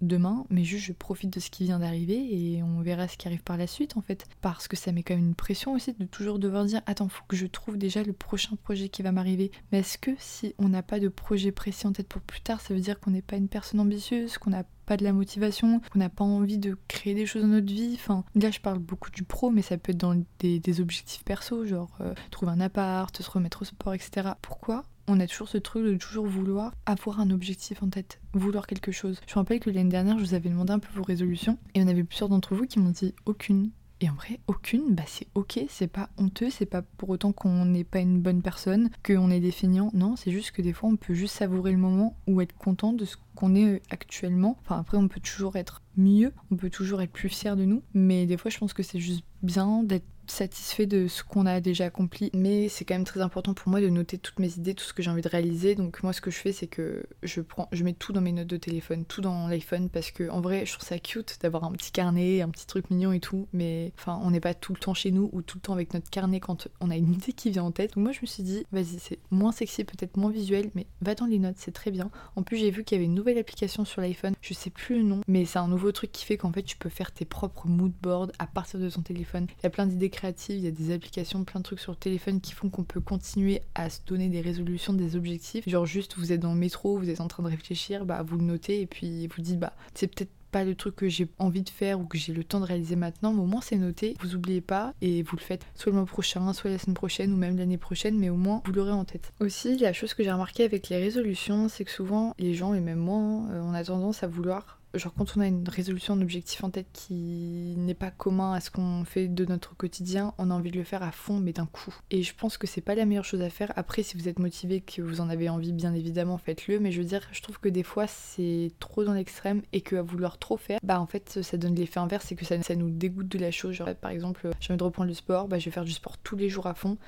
demain, 0.00 0.44
mais 0.50 0.64
juste 0.64 0.86
je 0.86 0.92
profite 0.92 1.30
de 1.30 1.40
ce 1.40 1.50
qui 1.50 1.64
vient 1.64 1.78
d'arriver 1.78 2.16
et 2.16 2.62
on 2.62 2.80
verra 2.80 3.08
ce 3.08 3.16
qui 3.16 3.28
arrive 3.28 3.42
par 3.42 3.56
la 3.56 3.66
suite 3.66 3.96
en 3.96 4.00
fait. 4.00 4.26
Parce 4.40 4.68
que 4.68 4.76
ça 4.76 4.92
met 4.92 5.02
quand 5.02 5.14
même 5.14 5.26
une 5.26 5.34
pression 5.34 5.72
aussi 5.72 5.92
de 5.92 6.04
toujours 6.04 6.38
devoir 6.38 6.64
dire 6.64 6.80
attends, 6.86 7.08
faut 7.08 7.24
que 7.28 7.36
je 7.36 7.46
trouve 7.46 7.76
déjà 7.76 8.02
le 8.02 8.12
prochain 8.12 8.56
projet 8.62 8.88
qui 8.88 9.02
va 9.02 9.12
m'arriver. 9.12 9.50
Mais 9.72 9.80
est-ce 9.80 9.98
que 9.98 10.12
si 10.18 10.54
on 10.58 10.68
n'a 10.68 10.82
pas 10.82 11.00
de 11.00 11.08
projet 11.08 11.52
précis 11.52 11.86
en 11.86 11.92
tête 11.92 12.08
pour 12.08 12.22
plus 12.22 12.40
tard, 12.40 12.60
ça 12.60 12.74
veut 12.74 12.80
dire 12.80 12.98
qu'on 13.00 13.10
n'est 13.10 13.22
pas 13.22 13.36
une 13.36 13.48
personne 13.48 13.80
ambitieuse, 13.80 14.38
qu'on 14.38 14.50
n'a 14.50 14.64
pas 14.86 14.96
de 14.96 15.04
la 15.04 15.12
motivation, 15.12 15.80
qu'on 15.92 15.98
n'a 16.00 16.08
pas 16.08 16.24
envie 16.24 16.58
de 16.58 16.76
créer 16.88 17.14
des 17.14 17.26
choses 17.26 17.42
dans 17.42 17.48
notre 17.48 17.72
vie? 17.72 17.92
Enfin, 17.94 18.24
là, 18.34 18.50
je 18.50 18.58
parle 18.58 18.78
beaucoup 18.78 19.10
du 19.10 19.22
pro, 19.22 19.50
mais 19.50 19.62
ça 19.62 19.78
peut 19.78 19.92
être 19.92 19.98
dans 19.98 20.20
des, 20.40 20.80
objectifs 20.80 21.24
perso, 21.24 21.66
genre 21.66 21.96
euh, 22.00 22.14
trouver 22.30 22.52
un 22.52 22.60
appart, 22.60 23.16
se 23.16 23.30
remettre 23.30 23.62
au 23.62 23.64
sport, 23.64 23.94
etc. 23.94 24.30
Pourquoi 24.42 24.84
on 25.10 25.20
a 25.20 25.26
toujours 25.26 25.48
ce 25.48 25.58
truc 25.58 25.84
de 25.84 25.96
toujours 25.96 26.26
vouloir 26.26 26.72
avoir 26.86 27.20
un 27.20 27.30
objectif 27.30 27.82
en 27.82 27.88
tête, 27.88 28.20
vouloir 28.32 28.66
quelque 28.66 28.92
chose. 28.92 29.20
Je 29.26 29.32
me 29.32 29.40
rappelle 29.40 29.60
que 29.60 29.70
l'année 29.70 29.90
dernière, 29.90 30.18
je 30.18 30.24
vous 30.24 30.34
avais 30.34 30.48
demandé 30.48 30.72
un 30.72 30.78
peu 30.78 30.88
vos 30.94 31.02
résolutions 31.02 31.58
et 31.74 31.82
on 31.82 31.88
avait 31.88 32.04
plusieurs 32.04 32.28
d'entre 32.28 32.54
vous 32.54 32.66
qui 32.66 32.78
m'ont 32.78 32.90
dit 32.90 33.14
aucune. 33.26 33.70
Et 34.02 34.08
en 34.08 34.14
vrai, 34.14 34.40
aucune, 34.46 34.94
bah 34.94 35.02
c'est 35.06 35.26
ok, 35.34 35.60
c'est 35.68 35.86
pas 35.86 36.08
honteux, 36.16 36.48
c'est 36.48 36.64
pas 36.64 36.80
pour 36.80 37.10
autant 37.10 37.32
qu'on 37.32 37.66
n'est 37.66 37.84
pas 37.84 37.98
une 37.98 38.22
bonne 38.22 38.40
personne, 38.40 38.88
qu'on 39.04 39.30
est 39.30 39.40
des. 39.40 39.52
Non, 39.92 40.16
c'est 40.16 40.30
juste 40.30 40.52
que 40.52 40.62
des 40.62 40.72
fois 40.72 40.88
on 40.88 40.96
peut 40.96 41.12
juste 41.12 41.34
savourer 41.34 41.72
le 41.72 41.76
moment 41.76 42.16
ou 42.26 42.40
être 42.40 42.56
content 42.56 42.94
de 42.94 43.04
ce 43.04 43.16
qu'on 43.34 43.54
est 43.54 43.74
euh, 43.74 43.80
actuellement. 43.90 44.56
Enfin 44.62 44.78
après 44.78 44.96
on 44.96 45.08
peut 45.08 45.20
toujours 45.20 45.56
être 45.56 45.82
mieux, 45.98 46.32
on 46.50 46.56
peut 46.56 46.70
toujours 46.70 47.02
être 47.02 47.12
plus 47.12 47.28
fier 47.28 47.56
de 47.56 47.66
nous, 47.66 47.82
mais 47.92 48.24
des 48.24 48.38
fois 48.38 48.50
je 48.50 48.56
pense 48.56 48.72
que 48.72 48.82
c'est 48.82 49.00
juste 49.00 49.24
bien 49.42 49.82
d'être 49.82 50.06
satisfait 50.30 50.86
de 50.86 51.08
ce 51.08 51.22
qu'on 51.22 51.46
a 51.46 51.60
déjà 51.60 51.86
accompli, 51.86 52.30
mais 52.34 52.68
c'est 52.68 52.84
quand 52.84 52.94
même 52.94 53.04
très 53.04 53.20
important 53.20 53.54
pour 53.54 53.68
moi 53.68 53.80
de 53.80 53.88
noter 53.88 54.18
toutes 54.18 54.38
mes 54.38 54.54
idées, 54.54 54.74
tout 54.74 54.84
ce 54.84 54.92
que 54.92 55.02
j'ai 55.02 55.10
envie 55.10 55.22
de 55.22 55.28
réaliser. 55.28 55.74
Donc 55.74 56.02
moi 56.02 56.12
ce 56.12 56.20
que 56.20 56.30
je 56.30 56.38
fais 56.38 56.52
c'est 56.52 56.66
que 56.66 57.04
je 57.22 57.40
prends 57.40 57.68
je 57.72 57.84
mets 57.84 57.92
tout 57.92 58.12
dans 58.12 58.20
mes 58.20 58.32
notes 58.32 58.46
de 58.46 58.56
téléphone, 58.56 59.04
tout 59.04 59.20
dans 59.20 59.48
l'iPhone 59.48 59.88
parce 59.88 60.10
que 60.10 60.28
en 60.30 60.40
vrai, 60.40 60.66
je 60.66 60.72
trouve 60.72 60.86
ça 60.86 60.98
cute 60.98 61.38
d'avoir 61.42 61.64
un 61.64 61.72
petit 61.72 61.92
carnet, 61.92 62.40
un 62.42 62.48
petit 62.48 62.66
truc 62.66 62.90
mignon 62.90 63.12
et 63.12 63.20
tout, 63.20 63.48
mais 63.52 63.92
enfin, 63.98 64.20
on 64.22 64.30
n'est 64.30 64.40
pas 64.40 64.54
tout 64.54 64.72
le 64.72 64.78
temps 64.78 64.94
chez 64.94 65.10
nous 65.10 65.28
ou 65.32 65.42
tout 65.42 65.58
le 65.58 65.62
temps 65.62 65.72
avec 65.72 65.94
notre 65.94 66.10
carnet 66.10 66.40
quand 66.40 66.68
on 66.80 66.90
a 66.90 66.96
une 66.96 67.12
idée 67.12 67.32
qui 67.32 67.50
vient 67.50 67.64
en 67.64 67.70
tête. 67.70 67.94
Donc 67.94 68.04
moi 68.04 68.12
je 68.12 68.20
me 68.22 68.26
suis 68.26 68.42
dit, 68.42 68.64
vas-y, 68.72 68.98
c'est 68.98 69.18
moins 69.30 69.52
sexy, 69.52 69.84
peut-être 69.84 70.16
moins 70.16 70.30
visuel, 70.30 70.70
mais 70.74 70.86
va 71.00 71.14
dans 71.14 71.26
les 71.26 71.38
notes, 71.38 71.56
c'est 71.58 71.72
très 71.72 71.90
bien. 71.90 72.10
En 72.36 72.42
plus, 72.42 72.56
j'ai 72.56 72.70
vu 72.70 72.84
qu'il 72.84 72.96
y 72.96 72.98
avait 72.98 73.06
une 73.06 73.14
nouvelle 73.14 73.38
application 73.38 73.84
sur 73.84 74.00
l'iPhone, 74.00 74.34
je 74.40 74.54
sais 74.54 74.70
plus 74.70 74.98
le 74.98 75.04
nom, 75.04 75.20
mais 75.26 75.44
c'est 75.44 75.58
un 75.58 75.68
nouveau 75.68 75.92
truc 75.92 76.12
qui 76.12 76.24
fait 76.24 76.36
qu'en 76.36 76.52
fait, 76.52 76.62
tu 76.62 76.76
peux 76.76 76.88
faire 76.88 77.12
tes 77.12 77.24
propres 77.24 77.66
mood 77.66 77.92
boards 78.02 78.32
à 78.38 78.46
partir 78.46 78.80
de 78.80 78.88
ton 78.88 79.02
téléphone. 79.02 79.46
Il 79.58 79.64
y 79.64 79.66
a 79.66 79.70
plein 79.70 79.86
d'idées 79.86 80.10
il 80.48 80.60
y 80.60 80.66
a 80.66 80.70
des 80.70 80.92
applications, 80.92 81.44
plein 81.44 81.60
de 81.60 81.64
trucs 81.64 81.80
sur 81.80 81.92
le 81.92 81.96
téléphone 81.96 82.40
qui 82.40 82.52
font 82.52 82.68
qu'on 82.68 82.84
peut 82.84 83.00
continuer 83.00 83.62
à 83.74 83.90
se 83.90 84.00
donner 84.06 84.28
des 84.28 84.40
résolutions, 84.40 84.92
des 84.92 85.16
objectifs. 85.16 85.68
Genre 85.68 85.86
juste 85.86 86.16
vous 86.16 86.32
êtes 86.32 86.40
dans 86.40 86.52
le 86.52 86.58
métro, 86.58 86.98
vous 86.98 87.10
êtes 87.10 87.20
en 87.20 87.28
train 87.28 87.42
de 87.42 87.48
réfléchir, 87.48 88.04
bah 88.04 88.22
vous 88.22 88.36
le 88.36 88.44
notez 88.44 88.80
et 88.80 88.86
puis 88.86 89.26
vous 89.28 89.42
dites 89.42 89.58
bah 89.58 89.72
c'est 89.94 90.06
peut-être 90.06 90.30
pas 90.50 90.64
le 90.64 90.74
truc 90.74 90.96
que 90.96 91.08
j'ai 91.08 91.28
envie 91.38 91.62
de 91.62 91.68
faire 91.68 92.00
ou 92.00 92.04
que 92.04 92.18
j'ai 92.18 92.32
le 92.32 92.42
temps 92.42 92.60
de 92.60 92.64
réaliser 92.64 92.96
maintenant, 92.96 93.32
mais 93.32 93.40
au 93.40 93.46
moins 93.46 93.60
c'est 93.60 93.76
noté, 93.76 94.16
vous 94.20 94.34
oubliez 94.34 94.60
pas 94.60 94.94
et 95.00 95.22
vous 95.22 95.36
le 95.36 95.42
faites 95.42 95.64
soit 95.74 95.92
le 95.92 95.96
mois 95.96 96.06
prochain, 96.06 96.52
soit 96.52 96.70
la 96.70 96.78
semaine 96.78 96.94
prochaine 96.94 97.32
ou 97.32 97.36
même 97.36 97.56
l'année 97.56 97.78
prochaine, 97.78 98.18
mais 98.18 98.30
au 98.30 98.36
moins 98.36 98.62
vous 98.66 98.72
l'aurez 98.72 98.92
en 98.92 99.04
tête. 99.04 99.32
Aussi, 99.40 99.76
la 99.78 99.92
chose 99.92 100.14
que 100.14 100.22
j'ai 100.22 100.32
remarqué 100.32 100.64
avec 100.64 100.88
les 100.88 100.96
résolutions, 100.96 101.68
c'est 101.68 101.84
que 101.84 101.90
souvent 101.90 102.34
les 102.38 102.54
gens, 102.54 102.74
et 102.74 102.80
même 102.80 102.98
moi, 102.98 103.18
hein, 103.18 103.48
euh, 103.52 103.62
on 103.62 103.74
a 103.74 103.84
tendance 103.84 104.22
à 104.22 104.26
vouloir 104.26 104.79
genre 104.94 105.12
quand 105.14 105.36
on 105.36 105.40
a 105.40 105.46
une 105.46 105.68
résolution, 105.68 106.14
un 106.14 106.22
objectif 106.22 106.64
en 106.64 106.70
tête 106.70 106.88
qui 106.92 107.74
n'est 107.76 107.94
pas 107.94 108.10
commun 108.10 108.52
à 108.52 108.60
ce 108.60 108.70
qu'on 108.70 109.04
fait 109.04 109.28
de 109.28 109.44
notre 109.44 109.76
quotidien, 109.76 110.34
on 110.38 110.50
a 110.50 110.54
envie 110.54 110.70
de 110.70 110.78
le 110.78 110.84
faire 110.84 111.02
à 111.02 111.12
fond 111.12 111.38
mais 111.38 111.52
d'un 111.52 111.66
coup. 111.66 111.94
Et 112.10 112.22
je 112.22 112.34
pense 112.34 112.58
que 112.58 112.66
c'est 112.66 112.80
pas 112.80 112.94
la 112.94 113.04
meilleure 113.04 113.24
chose 113.24 113.42
à 113.42 113.50
faire. 113.50 113.72
Après 113.76 114.02
si 114.02 114.16
vous 114.16 114.28
êtes 114.28 114.38
motivé, 114.38 114.80
que 114.80 115.02
vous 115.02 115.20
en 115.20 115.28
avez 115.28 115.48
envie, 115.48 115.72
bien 115.72 115.94
évidemment 115.94 116.38
faites-le. 116.38 116.80
Mais 116.80 116.92
je 116.92 117.00
veux 117.00 117.06
dire, 117.06 117.28
je 117.32 117.42
trouve 117.42 117.60
que 117.60 117.68
des 117.68 117.82
fois 117.82 118.06
c'est 118.06 118.72
trop 118.78 119.04
dans 119.04 119.14
l'extrême 119.14 119.62
et 119.72 119.80
que 119.80 119.96
à 119.96 120.02
vouloir 120.02 120.38
trop 120.38 120.56
faire, 120.56 120.80
bah 120.82 121.00
en 121.00 121.06
fait 121.06 121.42
ça 121.42 121.56
donne 121.56 121.74
l'effet 121.74 122.00
inverse 122.00 122.30
et 122.32 122.36
que 122.36 122.44
ça, 122.44 122.60
ça 122.62 122.74
nous 122.74 122.90
dégoûte 122.90 123.28
de 123.28 123.38
la 123.38 123.50
chose. 123.50 123.74
Genre 123.74 123.94
par 123.94 124.10
exemple 124.10 124.50
j'ai 124.60 124.72
envie 124.72 124.78
de 124.78 124.84
reprendre 124.84 125.08
le 125.08 125.14
sport, 125.14 125.48
bah 125.48 125.58
je 125.58 125.66
vais 125.66 125.70
faire 125.70 125.84
du 125.84 125.92
sport 125.92 126.18
tous 126.18 126.36
les 126.36 126.48
jours 126.48 126.66
à 126.66 126.74
fond 126.74 126.98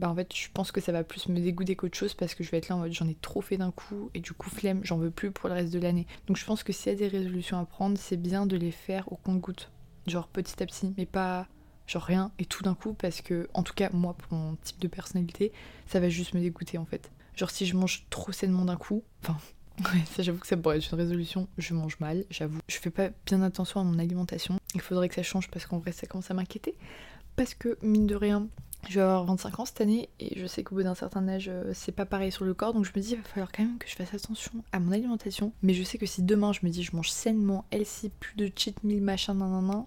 bah 0.00 0.08
en 0.08 0.14
fait 0.14 0.34
je 0.34 0.48
pense 0.52 0.72
que 0.72 0.80
ça 0.80 0.92
va 0.92 1.04
plus 1.04 1.28
me 1.28 1.38
dégoûter 1.38 1.76
qu'autre 1.76 1.96
chose 1.96 2.14
parce 2.14 2.34
que 2.34 2.42
je 2.42 2.50
vais 2.50 2.56
être 2.56 2.70
là 2.70 2.76
en 2.76 2.78
mode 2.78 2.92
j'en 2.92 3.06
ai 3.06 3.14
trop 3.14 3.42
fait 3.42 3.58
d'un 3.58 3.70
coup 3.70 4.10
et 4.14 4.20
du 4.20 4.32
coup 4.32 4.48
flemme, 4.48 4.80
j'en 4.82 4.96
veux 4.96 5.10
plus 5.10 5.30
pour 5.30 5.50
le 5.50 5.54
reste 5.54 5.72
de 5.72 5.78
l'année. 5.78 6.06
Donc 6.26 6.38
je 6.38 6.44
pense 6.46 6.62
que 6.62 6.72
s'il 6.72 6.92
y 6.92 6.94
a 6.94 6.98
des 6.98 7.08
résolutions 7.08 7.58
à 7.58 7.66
prendre, 7.66 7.98
c'est 7.98 8.16
bien 8.16 8.46
de 8.46 8.56
les 8.56 8.70
faire 8.70 9.12
au 9.12 9.16
compte-goutte. 9.16 9.70
Genre 10.06 10.26
petit 10.26 10.62
à 10.62 10.66
petit, 10.66 10.94
mais 10.96 11.04
pas 11.04 11.46
genre 11.86 12.02
rien 12.02 12.32
et 12.38 12.46
tout 12.46 12.62
d'un 12.62 12.74
coup 12.74 12.94
parce 12.94 13.20
que 13.20 13.48
en 13.52 13.62
tout 13.62 13.74
cas 13.74 13.90
moi 13.92 14.14
pour 14.14 14.32
mon 14.32 14.56
type 14.56 14.80
de 14.80 14.88
personnalité, 14.88 15.52
ça 15.86 16.00
va 16.00 16.08
juste 16.08 16.32
me 16.32 16.40
dégoûter 16.40 16.78
en 16.78 16.86
fait. 16.86 17.10
Genre 17.36 17.50
si 17.50 17.66
je 17.66 17.76
mange 17.76 18.06
trop 18.08 18.32
sainement 18.32 18.64
d'un 18.64 18.76
coup, 18.76 19.04
enfin 19.22 19.36
Ouais, 19.80 20.00
ça 20.06 20.22
j'avoue 20.22 20.38
que 20.38 20.46
ça 20.46 20.56
pourrait 20.56 20.78
être 20.78 20.90
une 20.92 20.98
résolution. 20.98 21.48
Je 21.58 21.74
mange 21.74 21.98
mal, 22.00 22.24
j'avoue. 22.30 22.58
Je 22.68 22.76
fais 22.76 22.90
pas 22.90 23.10
bien 23.26 23.42
attention 23.42 23.80
à 23.80 23.84
mon 23.84 23.98
alimentation. 23.98 24.58
Il 24.74 24.80
faudrait 24.80 25.08
que 25.08 25.14
ça 25.14 25.22
change 25.22 25.50
parce 25.50 25.66
qu'en 25.66 25.78
vrai 25.78 25.92
ça 25.92 26.06
commence 26.06 26.30
à 26.30 26.34
m'inquiéter. 26.34 26.74
Parce 27.36 27.54
que 27.54 27.78
mine 27.82 28.06
de 28.06 28.14
rien, 28.14 28.48
Je 28.88 28.94
vais 28.94 29.00
avoir 29.02 29.24
25 29.24 29.60
ans 29.60 29.64
cette 29.64 29.80
année 29.80 30.08
et 30.18 30.38
je 30.38 30.46
sais 30.46 30.62
qu'au 30.62 30.74
bout 30.74 30.82
d'un 30.82 30.94
certain 30.94 31.28
âge, 31.28 31.48
euh, 31.48 31.70
c'est 31.74 31.92
pas 31.92 32.06
pareil 32.06 32.32
sur 32.32 32.44
le 32.44 32.54
corps. 32.54 32.72
Donc 32.72 32.84
je 32.84 32.92
me 32.94 33.00
dis, 33.00 33.12
il 33.12 33.16
va 33.16 33.22
falloir 33.22 33.52
quand 33.52 33.62
même 33.62 33.78
que 33.78 33.88
je 33.88 33.94
fasse 33.94 34.14
attention 34.14 34.52
à 34.72 34.80
mon 34.80 34.92
alimentation. 34.92 35.52
Mais 35.62 35.74
je 35.74 35.82
sais 35.82 35.98
que 35.98 36.06
si 36.06 36.22
demain 36.22 36.52
je 36.52 36.60
me 36.62 36.70
dis, 36.70 36.82
je 36.82 36.96
mange 36.96 37.10
sainement, 37.10 37.64
healthy, 37.70 38.10
plus 38.20 38.34
de 38.36 38.50
cheat 38.54 38.82
meal, 38.82 39.02
machin, 39.02 39.34
nan, 39.34 39.50
nan, 39.50 39.66
nan, 39.66 39.84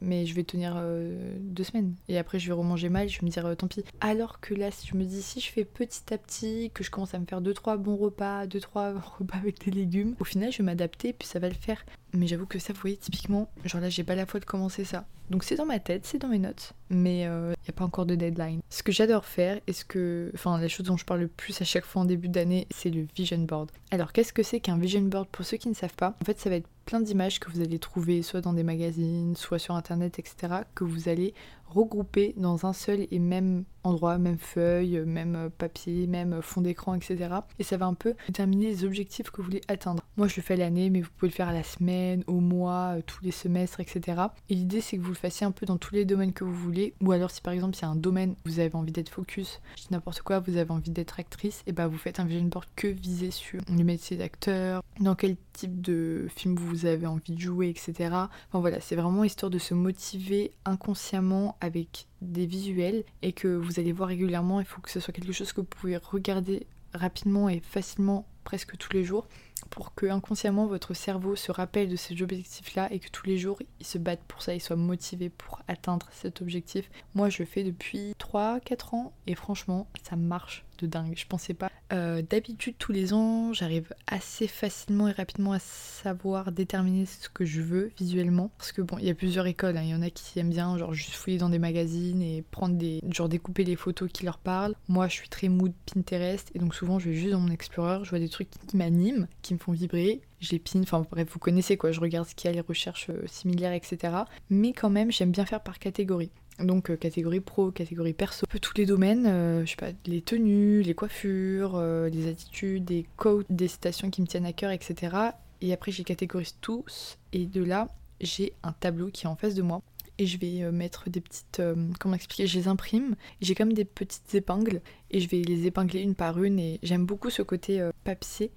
mais 0.00 0.26
je 0.26 0.34
vais 0.34 0.44
tenir 0.44 0.74
euh, 0.76 1.36
deux 1.40 1.64
semaines. 1.64 1.94
Et 2.08 2.18
après, 2.18 2.38
je 2.38 2.46
vais 2.46 2.52
remanger 2.52 2.88
mal, 2.88 3.08
je 3.08 3.20
vais 3.20 3.26
me 3.26 3.30
dire 3.30 3.46
euh, 3.46 3.54
tant 3.54 3.68
pis. 3.68 3.84
Alors 4.00 4.40
que 4.40 4.54
là, 4.54 4.70
je 4.70 4.96
me 4.96 5.04
dis, 5.04 5.22
si 5.22 5.40
je 5.40 5.50
fais 5.50 5.64
petit 5.64 6.12
à 6.12 6.18
petit, 6.18 6.70
que 6.74 6.84
je 6.84 6.90
commence 6.90 7.14
à 7.14 7.18
me 7.18 7.26
faire 7.26 7.40
deux 7.40 7.54
trois 7.54 7.76
bons 7.76 7.96
repas, 7.96 8.46
deux 8.46 8.60
trois 8.60 8.92
repas 9.18 9.38
avec 9.38 9.64
des 9.64 9.70
légumes, 9.70 10.14
au 10.20 10.24
final, 10.24 10.52
je 10.52 10.58
vais 10.58 10.64
m'adapter, 10.64 11.12
puis 11.12 11.28
ça 11.28 11.38
va 11.38 11.48
le 11.48 11.54
faire. 11.54 11.84
Mais 12.14 12.26
j'avoue 12.26 12.46
que 12.46 12.58
ça, 12.58 12.72
vous 12.72 12.80
voyez, 12.80 12.96
typiquement, 12.96 13.48
genre 13.64 13.80
là, 13.80 13.90
j'ai 13.90 14.04
pas 14.04 14.14
la 14.14 14.26
foi 14.26 14.40
de 14.40 14.44
commencer 14.44 14.84
ça. 14.84 15.06
Donc 15.30 15.44
c'est 15.44 15.56
dans 15.56 15.66
ma 15.66 15.78
tête, 15.78 16.06
c'est 16.06 16.16
dans 16.16 16.28
mes 16.28 16.38
notes, 16.38 16.72
mais 16.88 17.20
il 17.20 17.28
n'y 17.28 17.68
a 17.68 17.72
pas 17.74 17.84
encore 17.84 18.06
de 18.06 18.14
deadline. 18.14 18.60
Ce 18.70 18.82
que 18.82 18.92
j'adore 18.92 19.26
faire, 19.26 19.60
et 19.66 19.74
ce 19.74 19.84
que. 19.84 20.30
Enfin, 20.32 20.58
la 20.58 20.68
chose 20.68 20.86
dont 20.86 20.96
je 20.96 21.04
parle 21.04 21.20
le 21.20 21.28
plus 21.28 21.60
à 21.60 21.66
chaque 21.66 21.84
fois 21.84 22.00
en 22.00 22.04
début 22.06 22.28
d'année, 22.28 22.66
c'est 22.70 22.88
le 22.88 23.06
vision 23.14 23.36
board. 23.40 23.70
Alors, 23.90 24.12
qu'est-ce 24.14 24.32
que 24.32 24.42
c'est 24.42 24.60
qu'un 24.60 24.78
vision 24.78 25.02
board? 25.02 25.28
Pour 25.28 25.44
ceux 25.44 25.58
qui 25.58 25.68
ne 25.68 25.74
savent 25.74 25.94
pas 25.94 26.14
En 26.22 26.24
fait, 26.24 26.40
ça 26.40 26.48
va 26.48 26.56
être 26.56 26.68
plein 26.88 27.00
d'images 27.02 27.38
que 27.38 27.50
vous 27.50 27.60
allez 27.60 27.78
trouver 27.78 28.22
soit 28.22 28.40
dans 28.40 28.54
des 28.54 28.62
magazines, 28.62 29.36
soit 29.36 29.58
sur 29.58 29.74
internet, 29.74 30.18
etc., 30.18 30.62
que 30.74 30.84
vous 30.84 31.10
allez 31.10 31.34
regrouper 31.68 32.34
dans 32.38 32.64
un 32.64 32.72
seul 32.72 33.06
et 33.10 33.18
même 33.18 33.64
endroit, 33.84 34.18
même 34.18 34.38
feuille, 34.38 35.02
même 35.06 35.50
papier, 35.56 36.06
même 36.06 36.40
fond 36.42 36.60
d'écran, 36.60 36.94
etc. 36.94 37.28
Et 37.58 37.62
ça 37.62 37.76
va 37.76 37.86
un 37.86 37.94
peu 37.94 38.14
déterminer 38.26 38.68
les 38.68 38.84
objectifs 38.84 39.30
que 39.30 39.38
vous 39.38 39.44
voulez 39.44 39.60
atteindre. 39.68 40.02
Moi, 40.16 40.28
je 40.28 40.36
le 40.36 40.42
fais 40.42 40.56
l'année, 40.56 40.90
mais 40.90 41.00
vous 41.00 41.10
pouvez 41.16 41.30
le 41.30 41.34
faire 41.34 41.48
à 41.48 41.52
la 41.52 41.62
semaine, 41.62 42.24
au 42.26 42.40
mois, 42.40 42.96
euh, 42.96 43.02
tous 43.06 43.22
les 43.22 43.30
semestres, 43.30 43.80
etc. 43.80 44.22
Et 44.48 44.54
l'idée, 44.54 44.80
c'est 44.80 44.96
que 44.96 45.02
vous 45.02 45.10
le 45.10 45.14
fassiez 45.14 45.46
un 45.46 45.50
peu 45.50 45.66
dans 45.66 45.76
tous 45.76 45.94
les 45.94 46.04
domaines 46.04 46.32
que 46.32 46.44
vous 46.44 46.54
voulez. 46.54 46.94
Ou 47.02 47.12
alors, 47.12 47.30
si 47.30 47.40
par 47.40 47.52
exemple, 47.52 47.76
il 47.76 47.82
y 47.82 47.84
a 47.84 47.88
un 47.88 47.96
domaine 47.96 48.30
où 48.30 48.50
vous 48.50 48.60
avez 48.60 48.74
envie 48.74 48.92
d'être 48.92 49.10
focus, 49.10 49.60
je 49.76 49.82
dis 49.82 49.88
n'importe 49.90 50.22
quoi, 50.22 50.40
vous 50.40 50.56
avez 50.56 50.70
envie 50.70 50.90
d'être 50.90 51.20
actrice, 51.20 51.62
et 51.66 51.72
bah 51.72 51.86
vous 51.86 51.98
faites 51.98 52.20
un 52.20 52.24
vision 52.24 52.46
board 52.46 52.66
que 52.76 52.88
visé 52.88 53.30
sur 53.30 53.60
le 53.70 53.84
métier 53.84 54.16
d'acteur, 54.16 54.82
dans 55.00 55.14
quel 55.14 55.36
type 55.52 55.80
de 55.80 56.26
film 56.34 56.56
vous 56.56 56.77
avez 56.86 57.06
envie 57.06 57.32
de 57.32 57.40
jouer, 57.40 57.68
etc. 57.68 57.92
Enfin 58.12 58.60
voilà, 58.60 58.80
c'est 58.80 58.96
vraiment 58.96 59.24
histoire 59.24 59.50
de 59.50 59.58
se 59.58 59.74
motiver 59.74 60.52
inconsciemment 60.64 61.56
avec 61.60 62.06
des 62.20 62.46
visuels 62.46 63.04
et 63.22 63.32
que 63.32 63.48
vous 63.48 63.78
allez 63.80 63.92
voir 63.92 64.08
régulièrement. 64.08 64.60
Il 64.60 64.66
faut 64.66 64.80
que 64.80 64.90
ce 64.90 65.00
soit 65.00 65.12
quelque 65.14 65.32
chose 65.32 65.52
que 65.52 65.60
vous 65.60 65.66
pouvez 65.66 65.96
regarder 65.96 66.66
rapidement 66.94 67.48
et 67.48 67.60
facilement 67.60 68.26
presque 68.44 68.78
tous 68.78 68.92
les 68.94 69.04
jours 69.04 69.28
pour 69.68 69.94
que 69.94 70.06
inconsciemment 70.06 70.66
votre 70.66 70.94
cerveau 70.94 71.36
se 71.36 71.52
rappelle 71.52 71.90
de 71.90 71.96
ces 71.96 72.22
objectifs-là 72.22 72.90
et 72.90 72.98
que 72.98 73.10
tous 73.10 73.26
les 73.26 73.36
jours 73.36 73.60
il 73.78 73.86
se 73.86 73.98
batte 73.98 74.22
pour 74.26 74.40
ça, 74.40 74.54
il 74.54 74.60
soit 74.60 74.76
motivé 74.76 75.28
pour 75.28 75.60
atteindre 75.68 76.08
cet 76.12 76.40
objectif. 76.40 76.90
Moi 77.14 77.28
je 77.28 77.44
fais 77.44 77.64
depuis 77.64 78.14
3-4 78.18 78.94
ans 78.94 79.12
et 79.26 79.34
franchement 79.34 79.86
ça 80.02 80.16
marche 80.16 80.64
de 80.78 80.86
dingue. 80.86 81.14
Je 81.16 81.26
pensais 81.26 81.54
pas. 81.54 81.70
Euh, 81.92 82.22
d'habitude, 82.22 82.74
tous 82.78 82.92
les 82.92 83.14
ans, 83.14 83.52
j'arrive 83.52 83.94
assez 84.06 84.46
facilement 84.46 85.08
et 85.08 85.12
rapidement 85.12 85.52
à 85.52 85.58
savoir 85.58 86.52
déterminer 86.52 87.06
ce 87.06 87.28
que 87.28 87.44
je 87.44 87.62
veux 87.62 87.90
visuellement. 87.98 88.50
Parce 88.58 88.72
que 88.72 88.82
bon, 88.82 88.98
il 88.98 89.06
y 89.06 89.10
a 89.10 89.14
plusieurs 89.14 89.46
écoles. 89.46 89.76
Hein. 89.76 89.82
Il 89.84 89.90
y 89.90 89.94
en 89.94 90.02
a 90.02 90.10
qui 90.10 90.38
aiment 90.38 90.50
bien, 90.50 90.76
genre 90.76 90.92
juste 90.92 91.12
fouiller 91.12 91.38
dans 91.38 91.48
des 91.48 91.58
magazines 91.58 92.22
et 92.22 92.44
prendre 92.50 92.76
des. 92.76 93.00
genre 93.10 93.28
découper 93.28 93.64
les 93.64 93.76
photos 93.76 94.10
qui 94.12 94.24
leur 94.24 94.38
parlent. 94.38 94.74
Moi, 94.88 95.08
je 95.08 95.14
suis 95.14 95.28
très 95.28 95.48
mood 95.48 95.72
Pinterest 95.92 96.50
et 96.54 96.58
donc 96.58 96.74
souvent, 96.74 96.98
je 96.98 97.08
vais 97.10 97.16
juste 97.16 97.32
dans 97.32 97.40
mon 97.40 97.48
Explorer, 97.48 98.04
je 98.04 98.10
vois 98.10 98.18
des 98.18 98.28
trucs 98.28 98.50
qui 98.50 98.76
m'animent, 98.76 99.26
qui 99.42 99.54
me 99.54 99.58
font 99.58 99.72
vibrer 99.72 100.20
je 100.40 100.52
les 100.52 100.58
pine, 100.58 100.82
enfin 100.82 101.04
bref, 101.10 101.28
vous 101.32 101.38
connaissez 101.38 101.76
quoi, 101.76 101.90
je 101.90 102.00
regarde 102.00 102.26
ce 102.26 102.34
qu'il 102.34 102.48
y 102.48 102.52
a, 102.52 102.54
les 102.54 102.60
recherches 102.60 103.10
euh, 103.10 103.22
similaires, 103.26 103.72
etc. 103.72 104.18
Mais 104.50 104.72
quand 104.72 104.90
même, 104.90 105.10
j'aime 105.10 105.32
bien 105.32 105.44
faire 105.44 105.60
par 105.60 105.78
catégorie. 105.78 106.30
Donc 106.58 106.90
euh, 106.90 106.96
catégorie 106.96 107.40
pro, 107.40 107.70
catégorie 107.70 108.12
perso, 108.12 108.44
un 108.44 108.50
peu 108.50 108.58
tous 108.58 108.74
les 108.76 108.86
domaines, 108.86 109.26
euh, 109.26 109.64
je 109.64 109.70
sais 109.70 109.76
pas, 109.76 109.90
les 110.06 110.22
tenues, 110.22 110.82
les 110.82 110.94
coiffures, 110.94 111.76
euh, 111.76 112.08
les 112.08 112.28
attitudes, 112.28 112.84
des 112.84 113.06
quotes, 113.16 113.46
des 113.48 113.68
citations 113.68 114.10
qui 114.10 114.22
me 114.22 114.26
tiennent 114.26 114.46
à 114.46 114.52
cœur, 114.52 114.70
etc. 114.72 115.16
Et 115.60 115.72
après 115.72 115.92
j'ai 115.92 116.04
catégorise 116.04 116.56
tous, 116.60 117.18
et 117.32 117.46
de 117.46 117.62
là 117.62 117.88
j'ai 118.20 118.54
un 118.64 118.72
tableau 118.72 119.08
qui 119.08 119.26
est 119.26 119.28
en 119.28 119.36
face 119.36 119.54
de 119.54 119.62
moi. 119.62 119.82
Et 120.20 120.26
je 120.26 120.36
vais 120.36 120.72
mettre 120.72 121.08
des 121.08 121.20
petites. 121.20 121.62
comment 122.00 122.16
expliquer 122.16 122.48
Je 122.48 122.58
les 122.58 122.66
imprime. 122.66 123.14
J'ai 123.40 123.54
comme 123.54 123.72
des 123.72 123.84
petites 123.84 124.34
épingles. 124.34 124.80
Et 125.12 125.20
je 125.20 125.28
vais 125.28 125.42
les 125.42 125.66
épingler 125.66 126.00
une 126.00 126.16
par 126.16 126.42
une. 126.42 126.58
Et 126.58 126.80
j'aime 126.82 127.06
beaucoup 127.06 127.30
ce 127.30 127.40
côté 127.42 127.88
papier 128.02 128.50